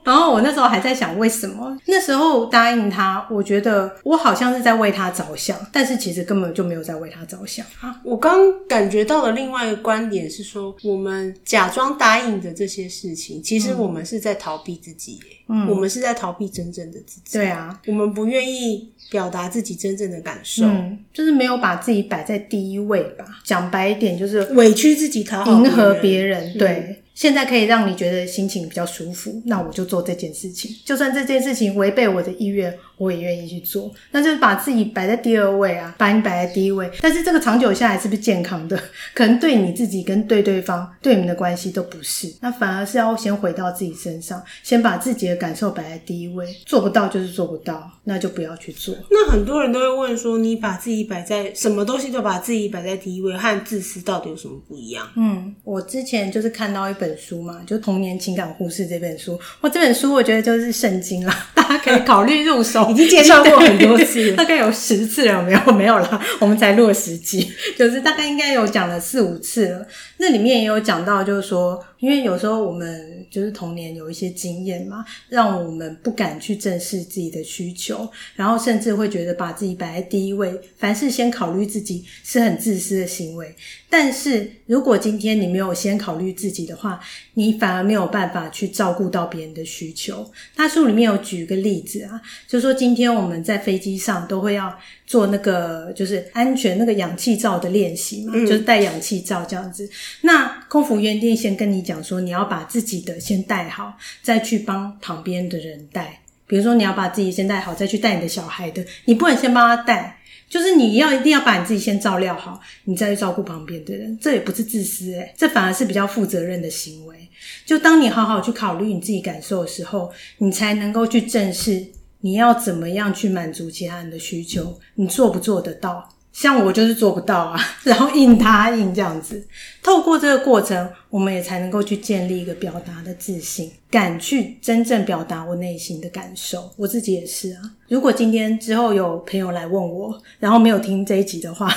[0.04, 3.26] 然后我那时候还在想，为什么那时候答应他？
[3.30, 8.00] 我觉得我好像是在为他着想，但是其实根本就没有在为他着想啊。
[8.04, 8.38] 我刚
[8.68, 15.18] 感觉到的另外一个观点是说，我们假装答应的这些事情，其实我们是在逃避自己。
[15.46, 17.38] 嗯，我们是在逃避真正的自己。
[17.38, 23.26] 对啊，我们不愿意表达自己真正的感受，嗯，就是没有把自己摆在第一位吧。
[23.44, 26.56] 讲白一点，就是委屈自己，讨好迎合别人。
[26.58, 27.02] 对。
[27.14, 30.70] 现在可以让你觉得心情比较舒服，那我就做这件事情。
[30.84, 33.90] 就算这件事情违背我的意愿，我也愿意去做。
[34.10, 36.90] 那就是把自己摆在第二位啊，把你摆在第一位。
[37.00, 38.78] 但是这个长久下来是不是健康的？
[39.14, 42.32] 可能对你自己跟对对方、对你们的关系都不是。
[42.40, 46.46] 那反而是要先回到自己身上，先把自己的感受摆在第一位。
[46.64, 48.94] 做不到就是做不到，那就不要去做。
[49.10, 55.06] 那很多人都会问说，你把自己摆在什么东西都把自己摆在第一位，和自私到底有什么不一样？
[55.16, 59.38] 嗯，我之前就是看到一本书嘛，就《童年情感护士》这本书。
[59.60, 62.84] 我这本书我觉得就是圣经啦，大家可以考虑入手。
[62.94, 69.86] 已经介绍过很多次， 大概有十次了，没有没有了， 我们才录了十集，就是大概应该有讲了四五次了。
[70.18, 83.52] 那里面也有讲到，就是说，因为有时候我们就是童年有一些经验嘛，让我们不敢去正视自己的需求，然后甚至会觉得把自己摆在第一位，凡事先考虑自己是很自私的行为。
[83.90, 87.00] 但是如果今天你没有先考虑自己的话，
[87.34, 90.30] 你反而没有办法去照顾到别人的需求。
[90.54, 99.88] 他书里面有举一个例子啊，就说今天我们在飞机上都会要做那个就是安全那个氧气罩的练习嘛，嗯、就是戴氧气罩这样子。
[100.22, 106.20] 那空服员一定先跟你讲说，你要把自己的先带好，再去帮旁边的人带。
[106.46, 110.18] 比如说你要把自己先带好，再去带你的小孩的，你不能先帮他带。
[110.46, 117.16] 就是你要一定要把你自己先照料好，你再去照顾旁边的人，这也不是自私诶，这反而是比较负责任的行为。
[117.64, 121.84] 就当你好好去考虑你自己感受的时候，你才能够去正视
[122.20, 126.06] 你要怎么样去满足其他人的需求，你做不做得到？
[126.34, 129.46] 像我就是做不到啊， 然后硬答应这样子。
[129.80, 136.68] 透过这个过程，我们也才能够去建立一个表达的自信，敢去真正表达我内心的感受。
[136.76, 137.62] 我自己也是啊。
[137.88, 141.72] 如果今天之后有朋友来问我，然后没有听这一集的话，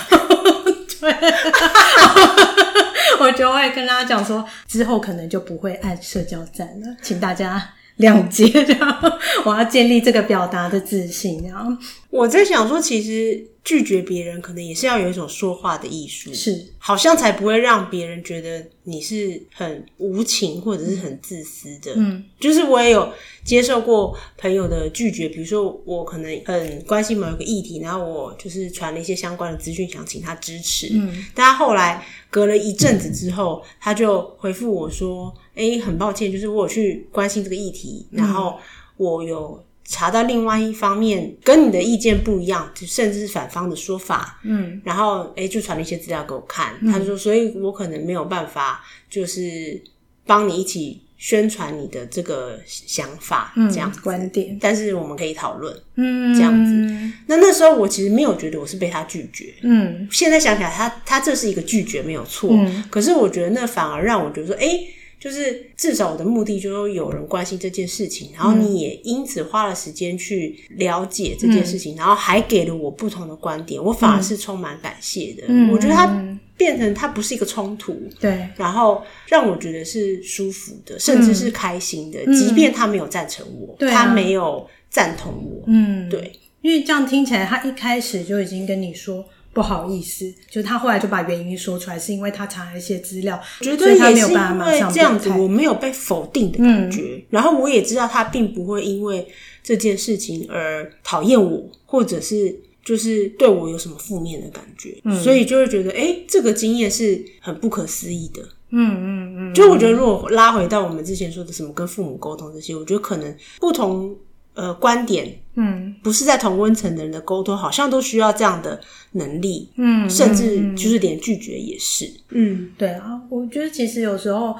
[0.99, 1.13] 对，
[3.21, 7.75] 我就会跟大家讲说，之后可能就不会按社交站了，请大家。
[7.97, 8.45] 谅解，
[8.77, 9.09] 然后
[9.43, 11.43] 我要建立这个表达的自信。
[11.49, 11.75] 然后
[12.09, 21.91] 我在想说，其实拒绝别人可能也是要有一种说话的艺术，是好像才不会让别人觉得你是很无情或者是很自私的。
[21.95, 23.11] 嗯，就是我也有
[23.43, 30.87] 接受过朋友的拒绝，比如说我可能很关心某一个议题，然后我就是传了一些相关的资讯，想请他支持。
[30.93, 35.33] 嗯，但他后来隔了一阵子之后，他就回复我说。
[35.57, 38.59] 哎、欸，很抱歉，就是我有去关心这个议题，然后
[38.95, 49.81] 我有查到另外一方面跟你的意见不一样，就甚至是反方的说法，嗯，然后诶、欸，就传了一些资料给我看，嗯、他就说，所以我可能没有办法，就是
[50.25, 57.13] 帮你一起宣传你的这个想法，这样观点，但是我们可以讨论，嗯，这样子。
[57.27, 64.93] 那那时候我其实没有觉得我是被他拒绝，嗯，现在想起来他，他他这是一个拒绝没有错，嗯，可是我觉得那反而让我觉得说，哎、欸。
[65.19, 75.43] 就是至少我的目的就是有人关心这件事情，然后你也因此花了时间去了解这件事情，嗯、然后还给了我不同的观点，我反而是充满感谢的。
[75.47, 89.25] 嗯、我觉得它变成它不是一个冲突，对，然后让我觉得是舒服的，甚至是开心的，嗯、即便他没有赞成我，嗯、他没有赞同我，嗯，对，因为这样听起来，他一开始就已经跟你说。
[89.57, 97.15] 不好意思，就是他后来就把原因说出来，是因为他查了一些资料，绝对也是因为这样子，我没有被否定的感觉。
[97.15, 99.27] 嗯、然后我也知道他并不会因为
[99.63, 104.95] 这件事情而讨厌我，或者是就是对我有什么负面的感觉。
[105.05, 108.43] 嗯、所以就会觉得，哎、欸，这个经验是很不可思议的。
[108.69, 114.15] 嗯嗯嗯，就我觉得，如果拉回到我们之前说的什么跟父母沟通这些，我觉得可能不同。
[114.57, 124.55] 呃，观点，嗯，不是在同温层的人的沟通，好像都需要这样的能力，嗯，甚至就是连拒绝也是，嗯，对啊，我觉得其实有时候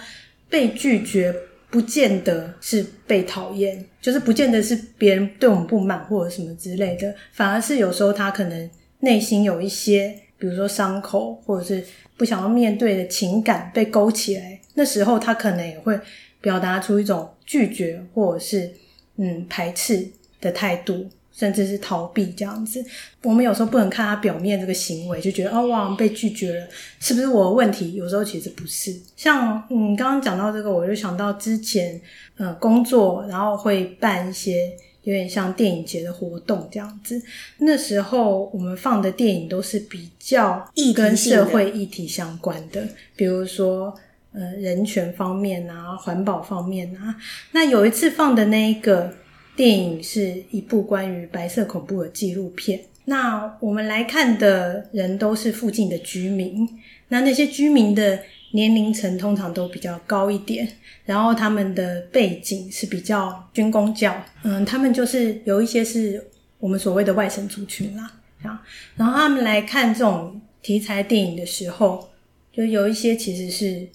[0.52, 1.34] 被拒绝
[1.72, 11.84] 不见得是被讨厌，就是不见得是别人对我们不满或者什么之类的，反而是有时候他可能内心有一些，比如说伤口，或者是
[12.16, 16.00] 不想要面对的情感被勾起来，那时候他可能也会
[16.40, 18.72] 表达出一种拒绝，或者是。
[19.18, 20.08] 嗯，排斥
[20.40, 22.84] 的态度，甚至是逃避这样子。
[23.24, 26.68] 我们有时候不能看他表面这个行为，就觉得哦，哇，被拒绝了，
[27.00, 27.94] 是不是我的问题？
[27.94, 28.96] 有时候其实不是。
[29.16, 32.00] 像嗯，刚刚讲到这个，我就想到之前
[32.38, 34.72] 呃工作，然后会办一些
[35.04, 37.22] 有点像电影节的活动这样子。
[37.58, 43.94] 那时候我们放的电影都是比较跟社会议题相关的，比如说。
[44.34, 47.16] 呃，人权方面啊，环保方面啊，
[47.52, 49.12] 那有一次放的那一个
[49.56, 52.80] 电影是一部关于白色恐怖的纪录片。
[53.06, 56.68] 那我们来看的人都是附近的居民，
[57.08, 58.20] 那那些居民的
[58.52, 60.68] 年龄层通常都比较高一点，
[61.06, 64.14] 然后他们的背景是比较军工教，
[64.44, 66.22] 嗯，他们就是有一些是
[66.60, 68.12] 我们所谓的外省族群啦，
[68.44, 68.62] 啊，
[68.98, 72.10] 然后他们来看这种题材电影的时候，
[72.52, 73.88] 就有一些其实是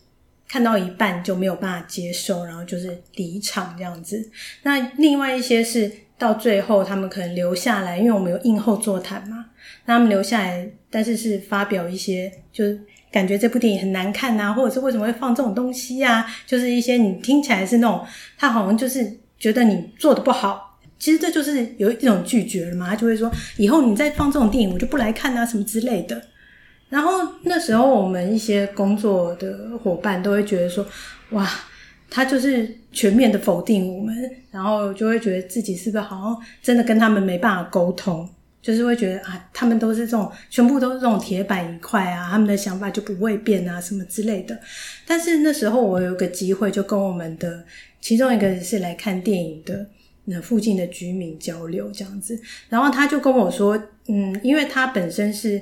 [0.52, 4.22] 看到一半就没有办法接受，然后就是离场这样子。
[4.64, 9.46] 那另外一些是到最后他们可能留下来，因为我们有映后座谈嘛，
[9.86, 12.78] 那他们留下来，但是是发表一些就是
[13.10, 18.04] 感觉这部电影很难看啊，或者是为什么会放这种东西啊，就是一些你听起来是那种
[18.36, 20.78] 他好像就是觉得你做的不好。
[20.98, 26.22] 其实这就是有一种拒绝了嘛，他就会说以后你再放这种电影，我就不来看啊，什么之类的。
[26.92, 27.10] 然后
[27.44, 30.86] 那时候我们一些工作的伙伴都会觉得说，
[31.30, 31.48] 哇，
[32.10, 34.14] 他就是全面的否定我们，
[34.50, 38.28] 然后就会觉得自己是不是好像真的跟他们没办法沟通，
[38.60, 44.60] 就是会觉得啊，他们都是这种全部都是这种铁板一块啊，他们的想法就不会变啊，什么之类的。
[45.06, 47.64] 但是那时候我有个机会，就跟我们的
[48.02, 49.86] 其中一个是来看电影的。
[50.24, 52.38] 那附近的居民交流这样子，
[52.68, 53.76] 然后他就跟我说，
[54.06, 55.60] 嗯，因为他本身是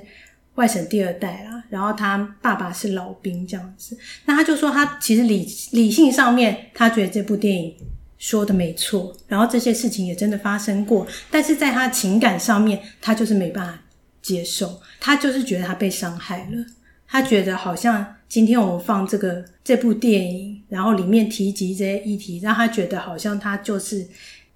[0.55, 7.75] 外省第二代啦，然后他爸爸是老兵这样子，那他就说他其实理理性上面，他觉得这部电影
[8.17, 13.79] 说的没错，然后这些事情也真的发生过，但是在他情感上面，他就是没办法
[14.21, 16.65] 接受，他就是觉得他被伤害了，
[17.07, 24.07] 他觉得好像今天我们放这个这部电影，然后里面提及这些议题，让他觉得好像他就是。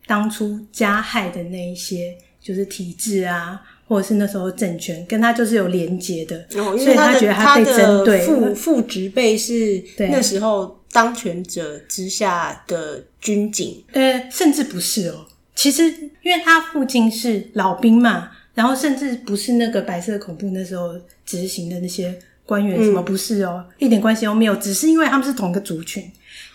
[0.07, 8.19] 当初加害的那一些，就是体制啊，或者是那时候政权，跟他就是有连结的，哦，因为他所以他觉得他被针对。
[8.25, 15.25] 父父职辈是那时候当权者之下的军警，呃，甚至不是哦。
[15.53, 15.83] 其实，
[16.21, 20.93] 因为他父亲是老兵嘛，然后甚至不是那个白色恐怖那时候
[21.25, 26.03] 执行的那些官员，什么不是哦，嗯，一点关系都没有，只是因为他们是同一个族群。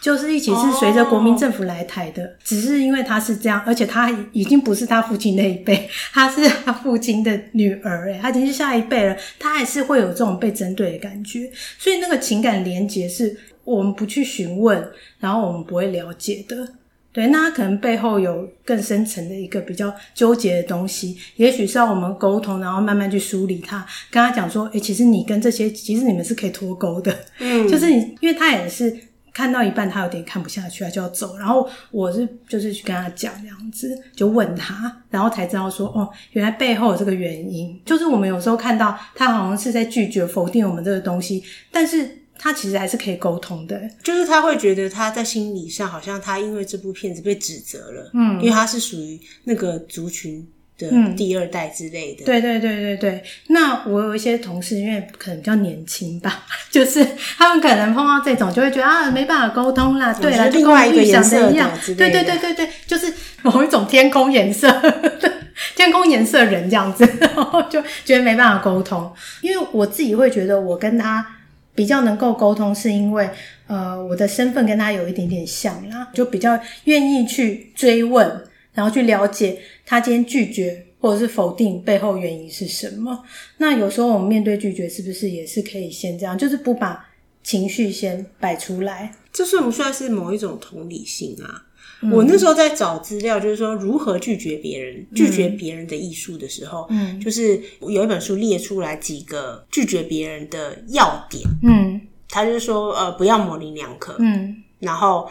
[0.01, 2.33] 就是一起是随着国民政府来台的，oh.
[2.43, 14.83] 只是因为他是这样，而且他已经不是他父亲那一辈， 他是他父亲的女儿，哎他已经是下一辈了，他还是会有这种被针对的感觉，所以那个情感连结是我们不去询问，
[15.19, 16.67] 然后我们不会了解的。
[17.13, 28.97] 对，那他可能背后有更深层的一个比较纠结的东西，也许是要我们沟通，然后慢慢去梳理他，跟他讲说，诶其实你跟这些，其实你们是可以脱钩的，嗯，就是你，因为他也是。
[29.33, 31.39] 看到一半，他有点看不下去，他就要走。
[31.39, 37.81] 然后我是就是去跟他讲这样子，就问他，然后才知道说，哦，原来背后有这个原因。
[37.87, 43.79] 就是我们有时候看到他好像是在拒绝否定我们这个东西，但是他其实还是可以沟通的。
[44.03, 50.49] 就是他会觉得他在心理上好像他因为这部片子被指责了，嗯，因为他是属于那个族群。
[50.79, 53.23] 的，第二代之类的，对对对对对。
[53.49, 60.11] 那我有一些同事，因为可能比较年轻吧， 就是他们可能碰到这种，就会觉得啊，没办法沟通啦。
[60.15, 61.71] 对啦，另外一个颜色一样。
[61.85, 63.13] 对对对对对，就是
[63.43, 64.75] 某一种天空颜色，
[65.77, 69.13] 天空颜色人这样子， 然后就觉得没办法沟通。
[69.43, 71.27] 因为我自己会觉得，我跟他
[71.75, 73.29] 比较能够沟通，是因为
[73.67, 78.45] 呃，我的身份跟他有一点点像啦，就比较愿意去追问。
[78.73, 83.25] 然后去了解他今天拒绝或者是否定背后原因是什么。
[83.57, 87.11] 那有时候我们面对拒绝，是不是也是可以先这样，就是不把
[87.43, 89.13] 情绪先摆出来？
[89.33, 91.67] 这算不算是某一种同理心啊？
[92.03, 101.43] 嗯、我那时候在找资料，就是说如何拒绝别人、拒绝别人的艺术的时候，嗯，就是有一本书列出来几个拒绝别人的要点。
[101.63, 104.17] 嗯，他就是说，呃，不要模棱两可。
[104.19, 105.29] 嗯，然后。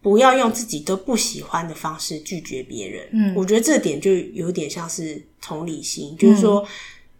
[0.00, 3.04] 不要用自己都不喜欢的方式拒绝别人。
[3.12, 6.64] 嗯，我觉得这点就有点像是同理心，嗯、就是说，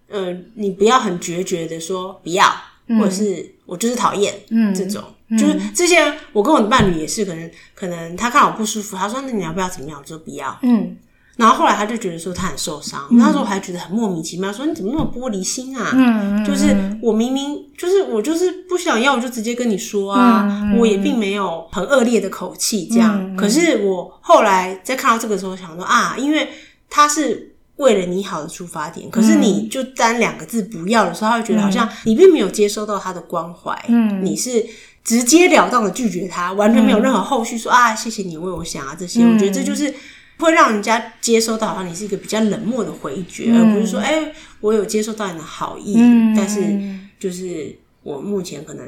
[0.09, 2.45] 呃，你不要很决绝的说不要，
[2.87, 10.01] 嗯、或者是我就是讨厌，嗯，这种，嗯、就是之前我跟我的伴侣也是，可能可能他看我不舒服，他说那你要不要怎么样？
[10.01, 10.97] 我说不要，嗯。
[11.37, 15.93] 然后后来他就觉得说他很受伤，嗯、那时候我还觉得很莫名其妙，说你怎么那么玻璃心啊？
[15.95, 23.17] 嗯，就是我明明就是我就是不想要，我就直接跟你说啊，嗯、我也并没有很恶劣的口气这样。
[23.17, 26.49] 嗯、可是我后来在看到这个时候，想说啊，因为
[26.91, 34.67] 他是为了你好的出发点，可是你就单两个字不要的时候，他会觉得好像你并没有接收到他的关怀，嗯，你是
[35.09, 39.95] 直截了当的拒绝他，完全没有任何后续说啊，谢谢你为我想啊这些，嗯、我觉得这就是。
[40.41, 46.79] 会让人家接收到，好像你是一个比较冷漠的回绝，嗯、而不是说，哎、欸，我有接收到你的好意，嗯、但是
[47.19, 48.87] 就是我目前可能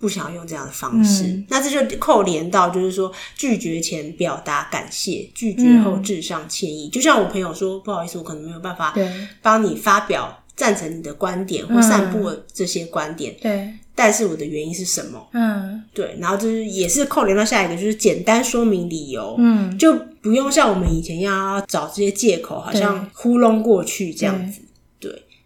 [0.00, 1.22] 不想要用这样的方式。
[1.22, 6.88] 嗯、那这就扣连到，就是说拒绝前表达感谢，拒绝后致上歉意。
[6.88, 8.92] 嗯、就像我朋友说，不好意思，我可能没有办法
[9.40, 13.36] 帮你发表赞成你的观点或散布这些观点。
[13.40, 13.72] 对。
[13.98, 15.20] 但是我的原因是什么？
[15.32, 19.92] 嗯，对，然后就是也是扣连到下一个，就是简单说明理由，嗯，就
[20.22, 24.60] 不用像我们以前要找这些借口，好像糊弄过去这样子。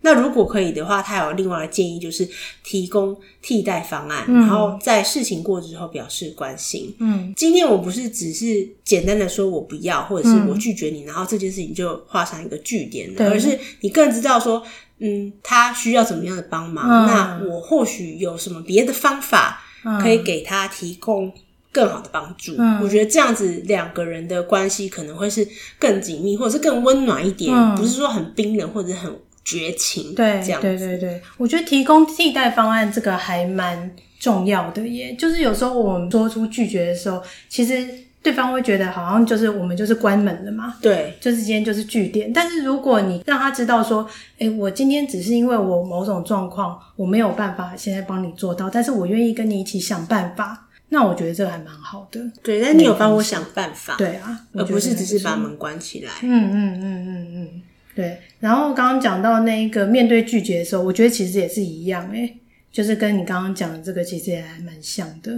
[0.02, 2.28] 那如果可以的话，他有另外的建议，就是
[2.64, 6.92] 提供替代方案，嗯、然后在事情过之后表示关心。
[6.98, 14.60] 嗯，今天我不是只是简单的说我不要，或者是我拒绝你，嗯、然后这件事情就画上一个句点，而是你更知道说，
[14.98, 19.62] 嗯，他需要怎么样的帮忙，嗯、那我或许有什么别的方法
[20.02, 21.32] 可以给他提供
[21.70, 22.56] 更好的帮助。
[22.58, 25.46] 嗯、我觉得这样子两个人的关系可能会是
[25.78, 29.16] 更紧密，或者是更温暖一点，嗯、不是说很冰冷或者很。
[29.44, 33.90] 绝情，对，这样对对对，我觉得提供替代方案这个还蛮
[34.20, 35.14] 重要的耶。
[35.18, 37.86] 就是有时候我们说出拒绝的时候，其实
[38.22, 42.32] 对方会觉得好像就是我们就是关门了嘛，对，就是今天就是句点。
[42.32, 50.68] 但是如果你让他知道说，哎，我今天只是因为我某种状况，我没有办法现在帮你做到，但是我愿意跟你一起想办法。
[50.90, 52.60] 那我觉得这个还蛮好的，对。
[52.60, 56.12] 但你有帮我想办法，对啊，而不是只是把门关起来。
[56.20, 57.62] 嗯嗯嗯嗯嗯。
[57.94, 62.38] 对，然后刚刚讲到那一个面对拒绝的时候，我觉得其实也是一样，诶，
[62.72, 65.32] 就是跟你刚刚讲的这个其实也还蛮像的。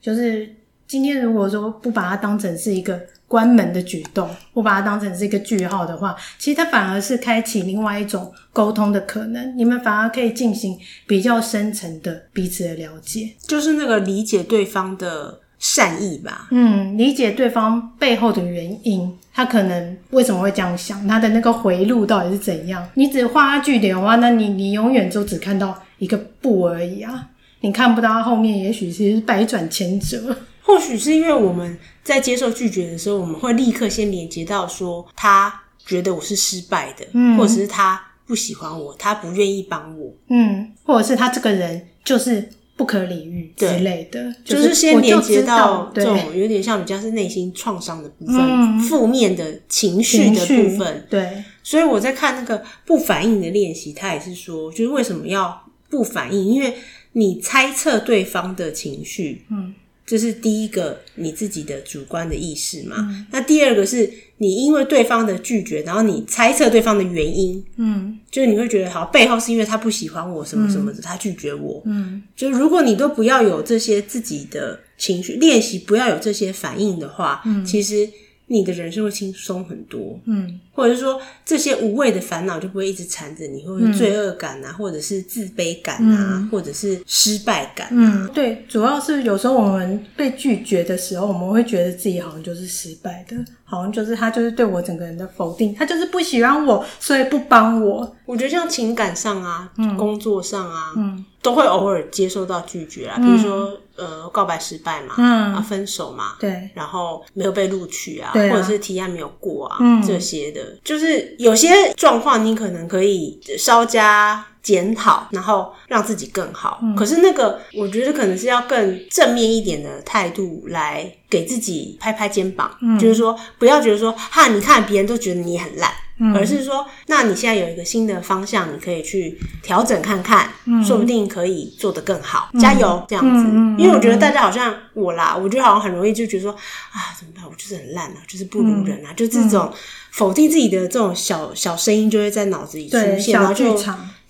[0.00, 0.48] 就是
[0.88, 9.56] 今天如果说不把它当成是一个关门的举动，不把它当成是一个句号的话，其实它反而是开启另外一种沟通的可能。
[9.56, 16.48] 你们反而可以进行比较深层的彼此的了解，就是那个理解对方的善意吧。
[16.50, 19.16] 嗯，理解对方背后的原因。
[19.40, 21.08] 他可能为什么会这样想？
[21.08, 22.86] 他的那个回路到底是怎样？
[22.92, 27.26] 你只画句点的话，那你你永远就只看到一个不而已啊！
[27.62, 30.36] 你看不到他后面，也许其实是百转千折。
[30.62, 42.46] 或许是因为我们在接受拒绝的时候，我们会立刻先连接到说，他觉得我是失败的，嗯，或者是他不喜欢我，他不愿意帮我，嗯，或者是他这个人就是。
[42.80, 51.06] 不可理喻之类的，就是先连接到这种有点像比较是内心创伤的部分，负面的情绪的部分。
[51.10, 56.42] 对，所以我在看那个不反应的练习，他也是说，就是为什么要不反应？
[56.42, 56.72] 因为
[57.12, 59.74] 你猜测对方的情绪，嗯。
[60.10, 62.96] 这是第一个你自己的主观的意识嘛？
[62.98, 78.10] 嗯、那第二个是你因为对方的拒绝，然后你猜测对方的原因，嗯，就是你会觉得好背后是因为他不喜欢我什么什么的，嗯、他拒绝我，嗯，就如果你都不要有这些自己的情绪练习，不要有这些反应的话，嗯，其实。
[78.52, 87.92] 你的人生会轻松很多，嗯，或者是说这些无谓的烦恼就不会一直缠着你，或者是罪恶感啊，嗯、或者是自卑感啊，嗯、或者是失败感啊。
[87.92, 98.16] 嗯，对，主要是有时候我们被拒绝的时候，我们会觉得自己好像就是失败的，好像就是他就是对我整个人的否定，他就是不喜欢我，所以不帮我。
[98.26, 103.78] 我觉得像情感上啊，嗯、工作上啊，嗯，都会偶尔接受到拒绝啊，比如说。
[104.00, 116.80] 嗯呃，告白失败嘛，嗯，啊，分手嘛，对，然后没有被录取啊，或者是提案没有过啊，嗯，这些的，就是有些状况你可能可以稍加检讨，然后让自己更好。
[116.82, 125.90] 嗯，可是那个，我觉得可能是要更正面一点的态度来给自己拍拍肩膀，嗯，就是说不要觉得说，哈，你看别人都觉得你很烂。
[126.34, 132.50] 而是说，那你现在有一个新的方向，你可以去调整看看，嗯、说不定可以做得更好。
[132.52, 133.82] 嗯、加油，这样子。
[133.82, 137.44] 因为我觉得大家好像我啦，我觉得好像很容易就觉得说啊，怎么办？
[137.44, 139.72] 我就是很烂啊，就是不如人啊，嗯、就这种
[140.10, 143.76] 否定自己的这种小小声音就会在脑子里出现，然后就。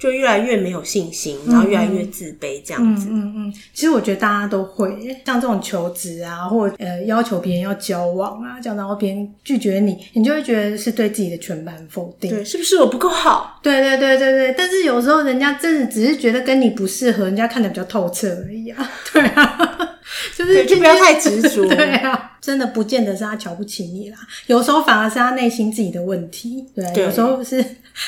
[0.00, 3.08] 就越来越没有信心，然后越来越自卑，这样子。
[3.10, 12.30] 嗯嗯，嗯，其实我觉得大家都会，像这种求职啊，或呃要求别人要交往啊，这样然后别人拒绝你，你就会觉得是对自己的全盘否定。
[12.30, 13.60] 对，是不是我不够好？
[13.62, 14.54] 对对对对对。
[14.56, 18.90] 但是有时候人家真的只是觉得跟你不适合，人家看得比较透彻而已啊。
[19.12, 19.89] 对啊，
[20.36, 21.66] 就是就不要太执着。
[21.74, 26.64] 对啊，真的不见得是他瞧不起你啦，有时候反而是他内心自己的问题。
[26.74, 27.64] 对，对有时候是。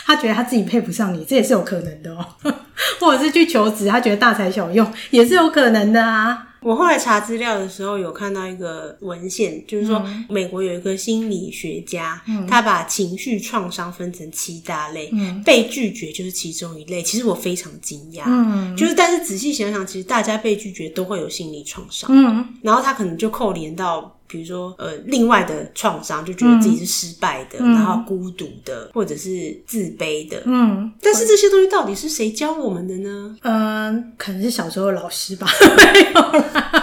[0.07, 2.25] 他觉得他自己配不上你，这也是有可能的哦。
[2.99, 6.52] 或者是去求职，他觉得大材小用，也是有可能的啊。
[6.63, 17.03] 我后来查资料的时候，有看到一个文献，就是说美国有一个心理学家，嗯、他把情绪创伤分成七大类，嗯、被拒绝就是其中一类。
[17.03, 24.19] 其实我非常惊讶，嗯，就是但是仔细想想，其实大家被拒绝都会有心理创伤，嗯，然后他可能就扣连到。
[24.33, 30.43] 比如说，呃，另外的创伤，就觉得自己是失败的，嗯、然后孤独的，或者是自卑的。
[30.47, 33.37] 嗯，但是这些东西到底是谁教我们的呢？
[33.43, 35.47] 嗯、呃，可能是小时候的老师吧。
[35.93, 36.21] 没有
[36.55, 36.83] 啦，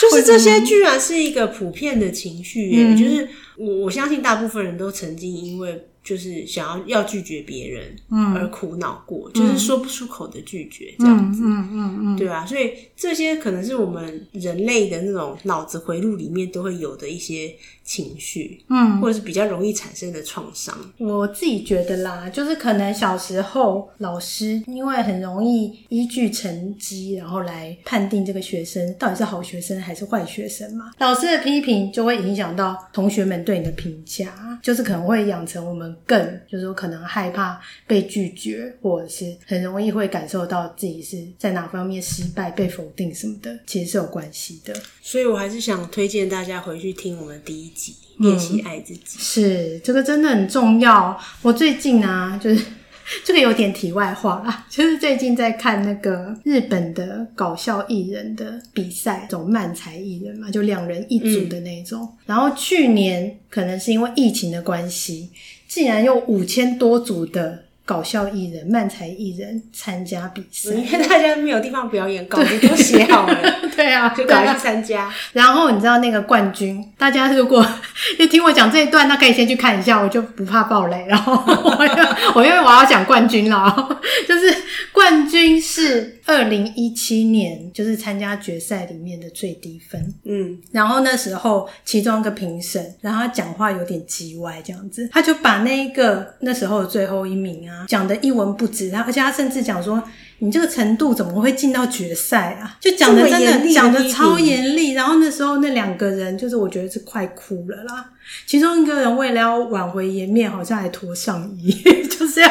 [0.00, 20.74] 就是这些居然是一个普遍的情绪就是我我相信大部分人都曾经因为就是想要要拒绝别人，嗯，而苦恼过，嗯、就是说不出口的拒绝这样子，嗯嗯嗯，嗯对啊，所以这些可能是我们人类的那种脑子回路里面都会有的一些情绪，嗯，或者是比较容易产生的创伤。
[20.98, 35.89] 我自己觉得啦，就是可能小时候老师因为很容易依据成绩，然后来判定这个学生到底是好学生还是坏学生嘛，老师的批评就会影响到同学们对你的评价，就是可能会养成我们。
[36.06, 44.74] 更就是说，可能害怕被拒绝，或者是很容易会感受到自己是在哪方面失败、被否定什么的，其实是有关系的。
[45.00, 49.18] 所以我还是想推荐大家回去听我们第一集《练习爱自己》。
[49.18, 51.18] 嗯，是这个真的很重要。
[51.42, 52.64] 我最近啊，就是
[53.24, 62.02] 这个有点题外话啦，就是最近在看那个日本的搞笑艺人的比赛，这种漫才艺人嘛，就两人一组的那种。
[62.02, 65.30] 嗯，然后去年可能是因为疫情的关系。
[65.70, 73.36] 竟然有五千多组的搞笑艺人、漫才艺人参加比赛，因为大家没有地方表演，稿子都写好了，
[73.74, 75.12] 对啊，就赶快去参加。
[75.32, 77.66] 然后你知道那个冠军，大家如果
[78.20, 81.04] 要听我讲这一段，那可以先去看一下，我就不怕爆雷。
[81.08, 81.32] 然后
[81.74, 84.54] 我因为我因为我要讲冠军了，就是
[84.92, 86.18] 冠军是。
[86.26, 100.02] 二零一七年就是参加决赛里面的最低分，嗯，然后那时候其中一个评审，然后他讲话有点叽歪这样子，他就把那个那时候的最后一名啊讲的一文不值，他而且他甚至讲说，
[100.38, 102.76] 你这个程度怎么会进到决赛啊？
[102.80, 108.10] 就讲的真的讲的超严厉，然后那时候那两个人就是我觉得是快哭了啦。
[108.46, 111.72] 其中一个人为了要挽回颜面，好像还脱上衣，
[112.08, 112.48] 就是要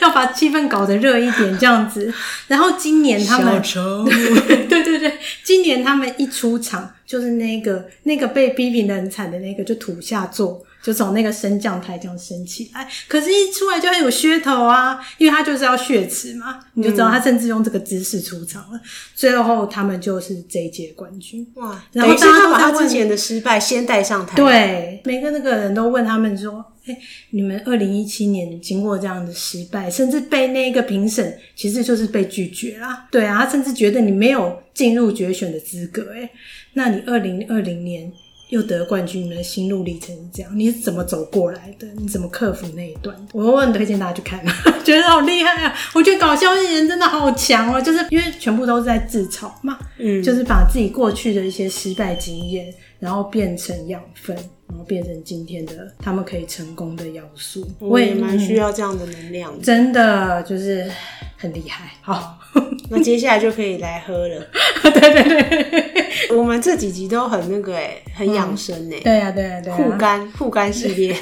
[0.00, 2.12] 要把气氛搞得热一点这样子。
[2.48, 3.62] 然后今年他们，
[4.68, 10.60] 对对对，今年他们一出场，就是那个那个被批评的很惨的那个，就土下座。
[10.82, 18.76] 就从那个升降台这样升起来，可是，一出来就很有噱头啊，因为他就是要血池嘛，你就知道他甚至用这个姿势出场了。
[18.78, 18.80] 嗯、
[19.14, 21.80] 最后他们就是这一届冠军哇！
[21.92, 26.98] 然后大家把他之前的失败先带上台，对，每个那个人都问他们说：“哎、欸，
[27.30, 36.28] 你们二零一七年经过这样的失败，甚至被那个评审其实就是被拒绝啦，对啊，他甚至觉得你没有进入决选的资格，哎，
[36.72, 38.12] 那你二零二零年。”
[38.52, 41.86] 又得冠军，你们的心路历程是这样，你是怎么走过来的？
[41.96, 43.16] 你怎么克服那一段？
[43.32, 44.44] 我很推荐大家去看，
[44.84, 45.74] 觉得好厉害啊！
[45.94, 52.66] 我觉得搞笑艺人真的好强哦，就是因为全部都是在自嘲嘛，嗯，就是把自己过去的一些失败经验，
[52.98, 54.36] 然后变成养分，
[54.68, 57.66] 然后变成今天的他们可以成功的要素。
[57.78, 60.86] 我也蛮需要这样的能量的，真的就是
[61.42, 61.90] 很厉害。
[62.00, 62.38] 好，
[62.88, 64.46] 那接下来就可以来喝了。
[64.84, 66.02] 对对对。
[66.36, 69.02] 我们这几集都很那个诶，很养生诶、嗯。
[69.02, 69.76] 对呀、啊，对呀、啊，对、啊。
[69.76, 71.16] 护肝护肝系列，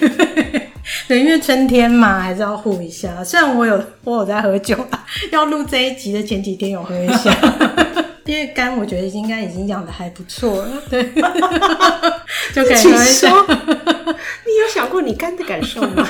[1.08, 3.24] 对，因为春天嘛，还是要护一下。
[3.24, 7.34] 虽然我有我有在喝酒啦，要录这一集的前几天有喝一下，
[8.26, 10.82] 因为肝我觉得应该已经养的还不错了。
[10.90, 11.02] 对，
[12.54, 13.30] 就可以喝一下。
[13.48, 16.06] 你有想过你肝的感受吗？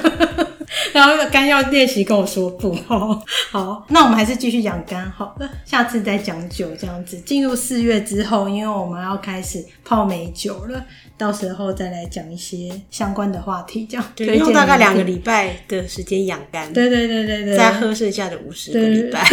[0.94, 3.22] 然后肝要练习跟我说不 哦。
[3.50, 7.18] 好，那我们还是继续讲肝好了，下次再讲酒这样子。
[7.20, 10.84] 进入四月之后，因为我们要开始泡美酒了，
[11.16, 14.12] 到时候再来讲一些相关的话题，这样。
[14.14, 16.72] 对，用大概两个礼拜的时间养肝。
[16.72, 17.56] 对对对对对。
[17.56, 19.24] 再喝剩下的五十个礼拜。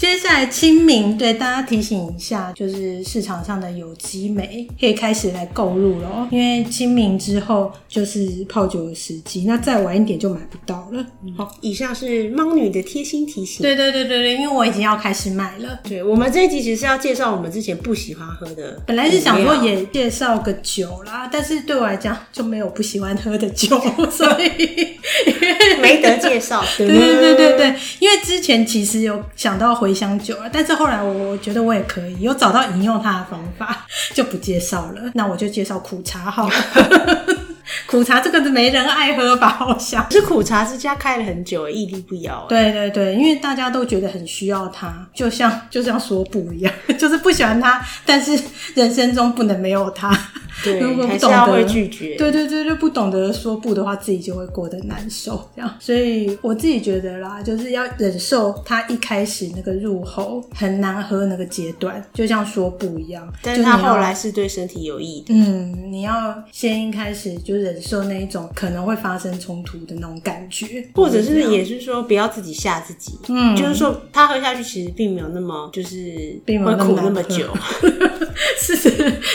[0.00, 6.26] 接下来清明，对大家提醒一下，就是市场上的有机梅可以开始来购入了哦。
[6.30, 11.04] 因为清明之后就是泡酒的时机，那再晚一点就买不到了。
[11.36, 13.60] 好，以上是猫女的贴心提醒。
[13.60, 15.78] 对对对对对，因为我已经要开始买了。
[15.84, 23.78] 对，我们这一集其实是要介绍我们之前不喜欢喝的，本来是想说也介绍个酒啦，但是对我来讲就没有不喜欢喝的酒，
[24.10, 24.96] 所以
[25.82, 26.64] 没得介绍。
[26.78, 29.89] 对对对对对，因为之前其实有想到回。
[29.90, 35.10] 茴香酒啊，但是后来我觉得我也可以有找到引用它的方法，就不介绍了。
[35.14, 36.54] 那我就介绍苦茶好了。
[37.86, 39.48] 苦茶这个是没人爱喝吧？
[39.48, 42.46] 好像是苦茶之家开了很久，屹立不摇。
[42.48, 48.40] 对对对，因为大家都觉得很需要它，就像就像说不一样， 就是不喜欢它，但是
[48.74, 50.16] 人生中不能没有它。
[50.64, 52.16] 对，如果不懂得会拒绝。
[52.16, 55.48] 对对对，就不懂得说不的话，自己就会过得难受。
[55.56, 63.26] 这样，所以我自己觉得啦，就是要忍受他一开始那个入喉很难喝那个阶段，就像说不一样。
[63.42, 65.34] 但是他后来是对身体有益的。
[65.34, 73.18] 嗯，你要先一开始就忍受那一种可能会发生冲突的那种感觉，或者是也是说不要自己吓自己。
[73.28, 77.46] 嗯，就是说他喝下去其实并没有那么就是并没有苦那么久。
[78.60, 78.90] 是，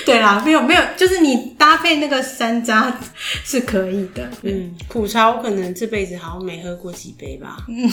[0.05, 1.14] 对啦，没有没有就是。
[1.15, 2.91] 就是你搭配那个山楂
[3.45, 4.29] 是可以的。
[4.41, 7.55] 嗯，苦茶我可能这辈子好像没喝过几杯吧。
[7.69, 7.89] 嗯，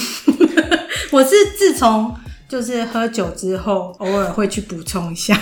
[1.13, 2.13] 我是自从
[2.49, 5.39] 就是喝酒之后，偶尔会去补充一下。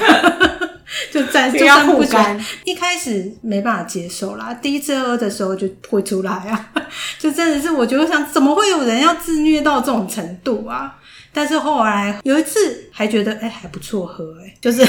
[1.10, 4.52] 就暂时要不干，一开始没办法接受啦。
[4.52, 6.72] 第一次喝的时候就会出来啊，
[7.18, 10.96] 就真的是我觉得想，怎么会有人要自虐到这种程度啊？
[11.32, 14.84] 但是后来有一次还觉得哎、欸、还不错喝哎、欸，就是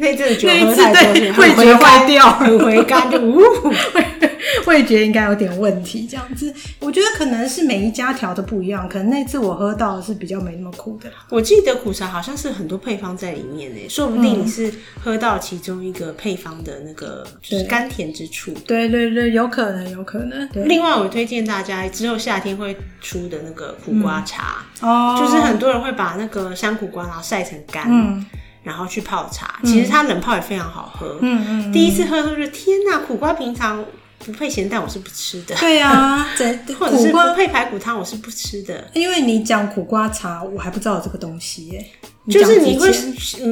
[0.00, 3.40] 那阵子酒喝太多，味觉坏掉，很回甘就呜。
[4.66, 11.10] 味觉应该有点问题，这样子，我觉得可能是每一家调的不一样，可能那次我喝到的是比较没那么苦的。
[11.28, 14.72] 我记得苦茶好像是很多配方在里面呢，说不定你是
[15.02, 18.52] 喝到其中一个配方的那个就是甘甜之处。
[18.66, 20.48] 对对对，有可能，有可能。
[20.48, 20.64] 对。
[20.64, 27.84] 另外，我推荐大家之后夏天会出的那个苦瓜茶，哦、嗯，就是很多人会把那个山苦瓜然后晒成干。
[27.88, 28.24] 嗯
[28.62, 31.18] 然后去泡茶，其实它冷泡也非常好喝。
[31.20, 33.84] 嗯嗯，第一次喝的时候就天哪，苦瓜平常
[34.24, 35.54] 不配咸蛋我是不吃的。
[35.56, 36.28] 对啊，
[36.78, 38.90] 或者是不配排骨汤我是不吃的。
[38.94, 41.90] 因为你讲苦瓜茶，我还不知道有这个东西耶。
[42.28, 42.90] 就是你会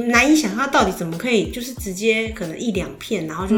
[0.09, 3.57] 难以想象到底怎么可以，就是直接可能一两片，然后就。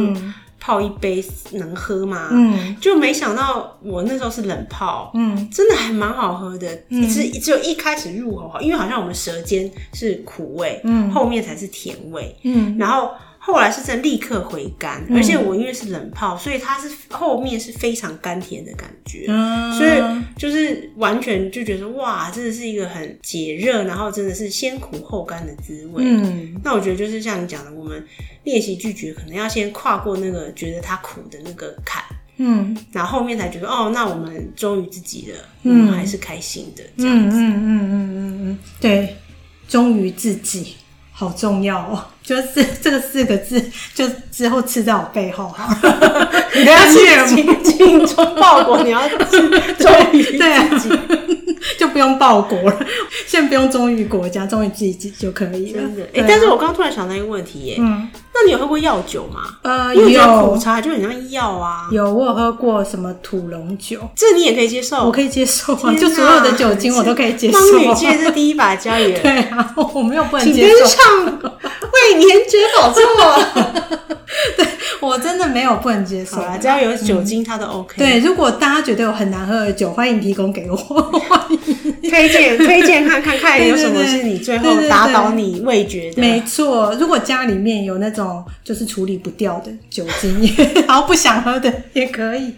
[0.60, 2.28] 嗯泡一杯能喝吗？
[2.30, 6.68] 嗯，就没想到我那时候是冷泡，嗯，真的还蛮好喝的。
[6.90, 13.10] 嗯，只只有一开始入口，因为好像我们舌尖是苦味，嗯，后面才是甜味，嗯，然后。
[13.42, 19.98] 后来是真立刻回甘，而且我因为是冷泡，所以它是后面是非常甘甜的感觉，嗯、所以
[20.36, 26.04] 就是完全就觉得哇，真的是一个很解热，然后真的是先苦后甘的滋味。
[26.06, 28.06] 嗯，那我觉得就是像你讲的，我们
[28.44, 32.04] 练习拒绝，可能要先跨过那个觉得它苦的那个坎，
[32.36, 39.16] 嗯，然后后面才觉得哦，那我们忠于自己了，嗯，还是开心的这样子，嗯嗯嗯嗯嗯，对，
[39.66, 40.74] 忠于自己。
[41.12, 43.62] 好重要哦，就是 这个四个字，
[43.94, 45.76] 就之后刺在我背后哈。
[46.54, 50.38] 你要去精精忠报国，你要忠于自
[50.78, 50.98] 己，
[51.78, 52.76] 就不用报国了。
[53.26, 55.80] 现在不用忠于国家，忠于自己就可以了。
[55.82, 59.42] 真的，哎、但是我刚刚突然想到一个问题耶，嗯，那你有喝过药酒吗？
[59.62, 61.88] 呃，有苦茶就很像药啊。
[61.92, 67.58] 有，我有喝过什么土龙酒，这你也可以接受，我可以接受啊，就所有的酒精我都可以接受。
[67.58, 70.98] 芳语界是第一把交椅，对啊，我没有不能接受。
[71.92, 73.00] 为年觉好错，
[74.56, 74.66] 对
[75.00, 76.38] 我真的没有不能接受。
[76.38, 77.96] 啊，只要有酒精，它都 OK。
[77.98, 80.76] 对，如果大家觉得有很难喝的酒，欢迎提供给我，
[82.08, 86.20] 推荐推荐看看看有什么是你最后打倒你味觉的。
[86.20, 90.54] 没错，如果家里面有那种就是处理不掉的酒精，
[90.86, 92.54] 然后不想喝的也可以。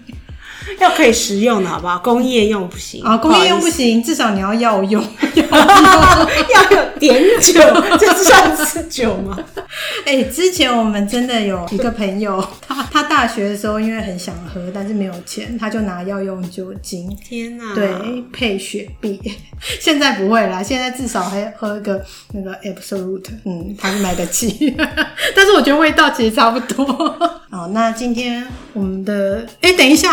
[0.80, 1.98] 要可以食用的好不好？
[1.98, 5.02] 工业用不行啊，工业用不行，至少你要药用，
[5.34, 7.60] 要有点酒，
[7.98, 9.36] 这算是酒吗？
[10.04, 17.08] 哎、欸，之前我们真的有一个朋友， 他他大学的时候因为很想喝，但是没有钱，他就拿药用酒精。
[17.24, 17.74] 天哪！
[17.74, 17.90] 对，
[18.32, 19.20] 配雪碧。
[19.80, 24.74] 现在不会啦，现在至少还喝一个那个 Absolute，嗯，他是买得起。
[25.34, 26.84] 但是我觉得味道其实差不多。
[27.50, 30.12] 好，那今天我们的哎、欸，等一下。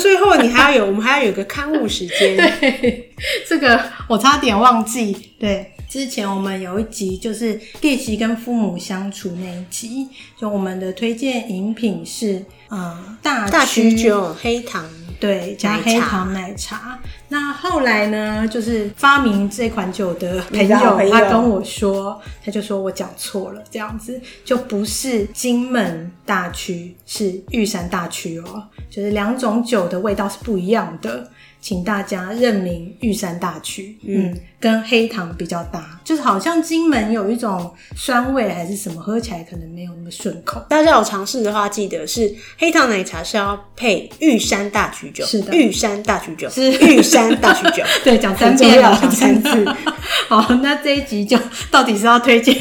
[0.00, 2.36] 最后，你还要有，我们还要有个刊物时间。
[2.36, 3.14] 对，
[3.48, 5.32] 这个我差点忘记。
[5.40, 14.84] 对，之前我们有一集就是练习跟父母相处那一集，就我们的推荐饮品是呃大大曲酒黑糖。
[15.18, 16.98] 对，加黑糖奶茶。
[17.30, 31.30] 那后来呢，就是发明这款酒的朋友，朋友他跟我说，他就说我讲错了，这样子就不是金门大曲，是玉山大曲哦，就是两种酒的味道是不一样的。
[31.58, 34.32] 请大家认明玉山大曲，嗯，
[34.66, 40.60] 跟黑糖比较搭，就是好像金门有一种酸味还是什么，喝起来可能没有那么顺口。
[40.68, 46.50] 大家有尝试的话，记得是黑糖奶茶是要配玉山大曲酒，是的，玉山大曲酒。
[46.50, 46.72] 是。
[46.80, 49.64] 玉山大曲酒， 对，讲三遍了，讲三次。
[50.26, 51.38] 好，那这一集就
[51.70, 52.60] 到底是要推荐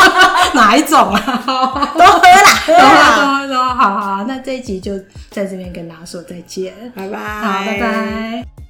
[0.54, 1.42] 哪一种啊？
[1.46, 4.98] 都喝啦，都喝，都喝，好好，那这一集就
[5.28, 8.61] 在这边跟大家说再见，拜拜，好，拜拜。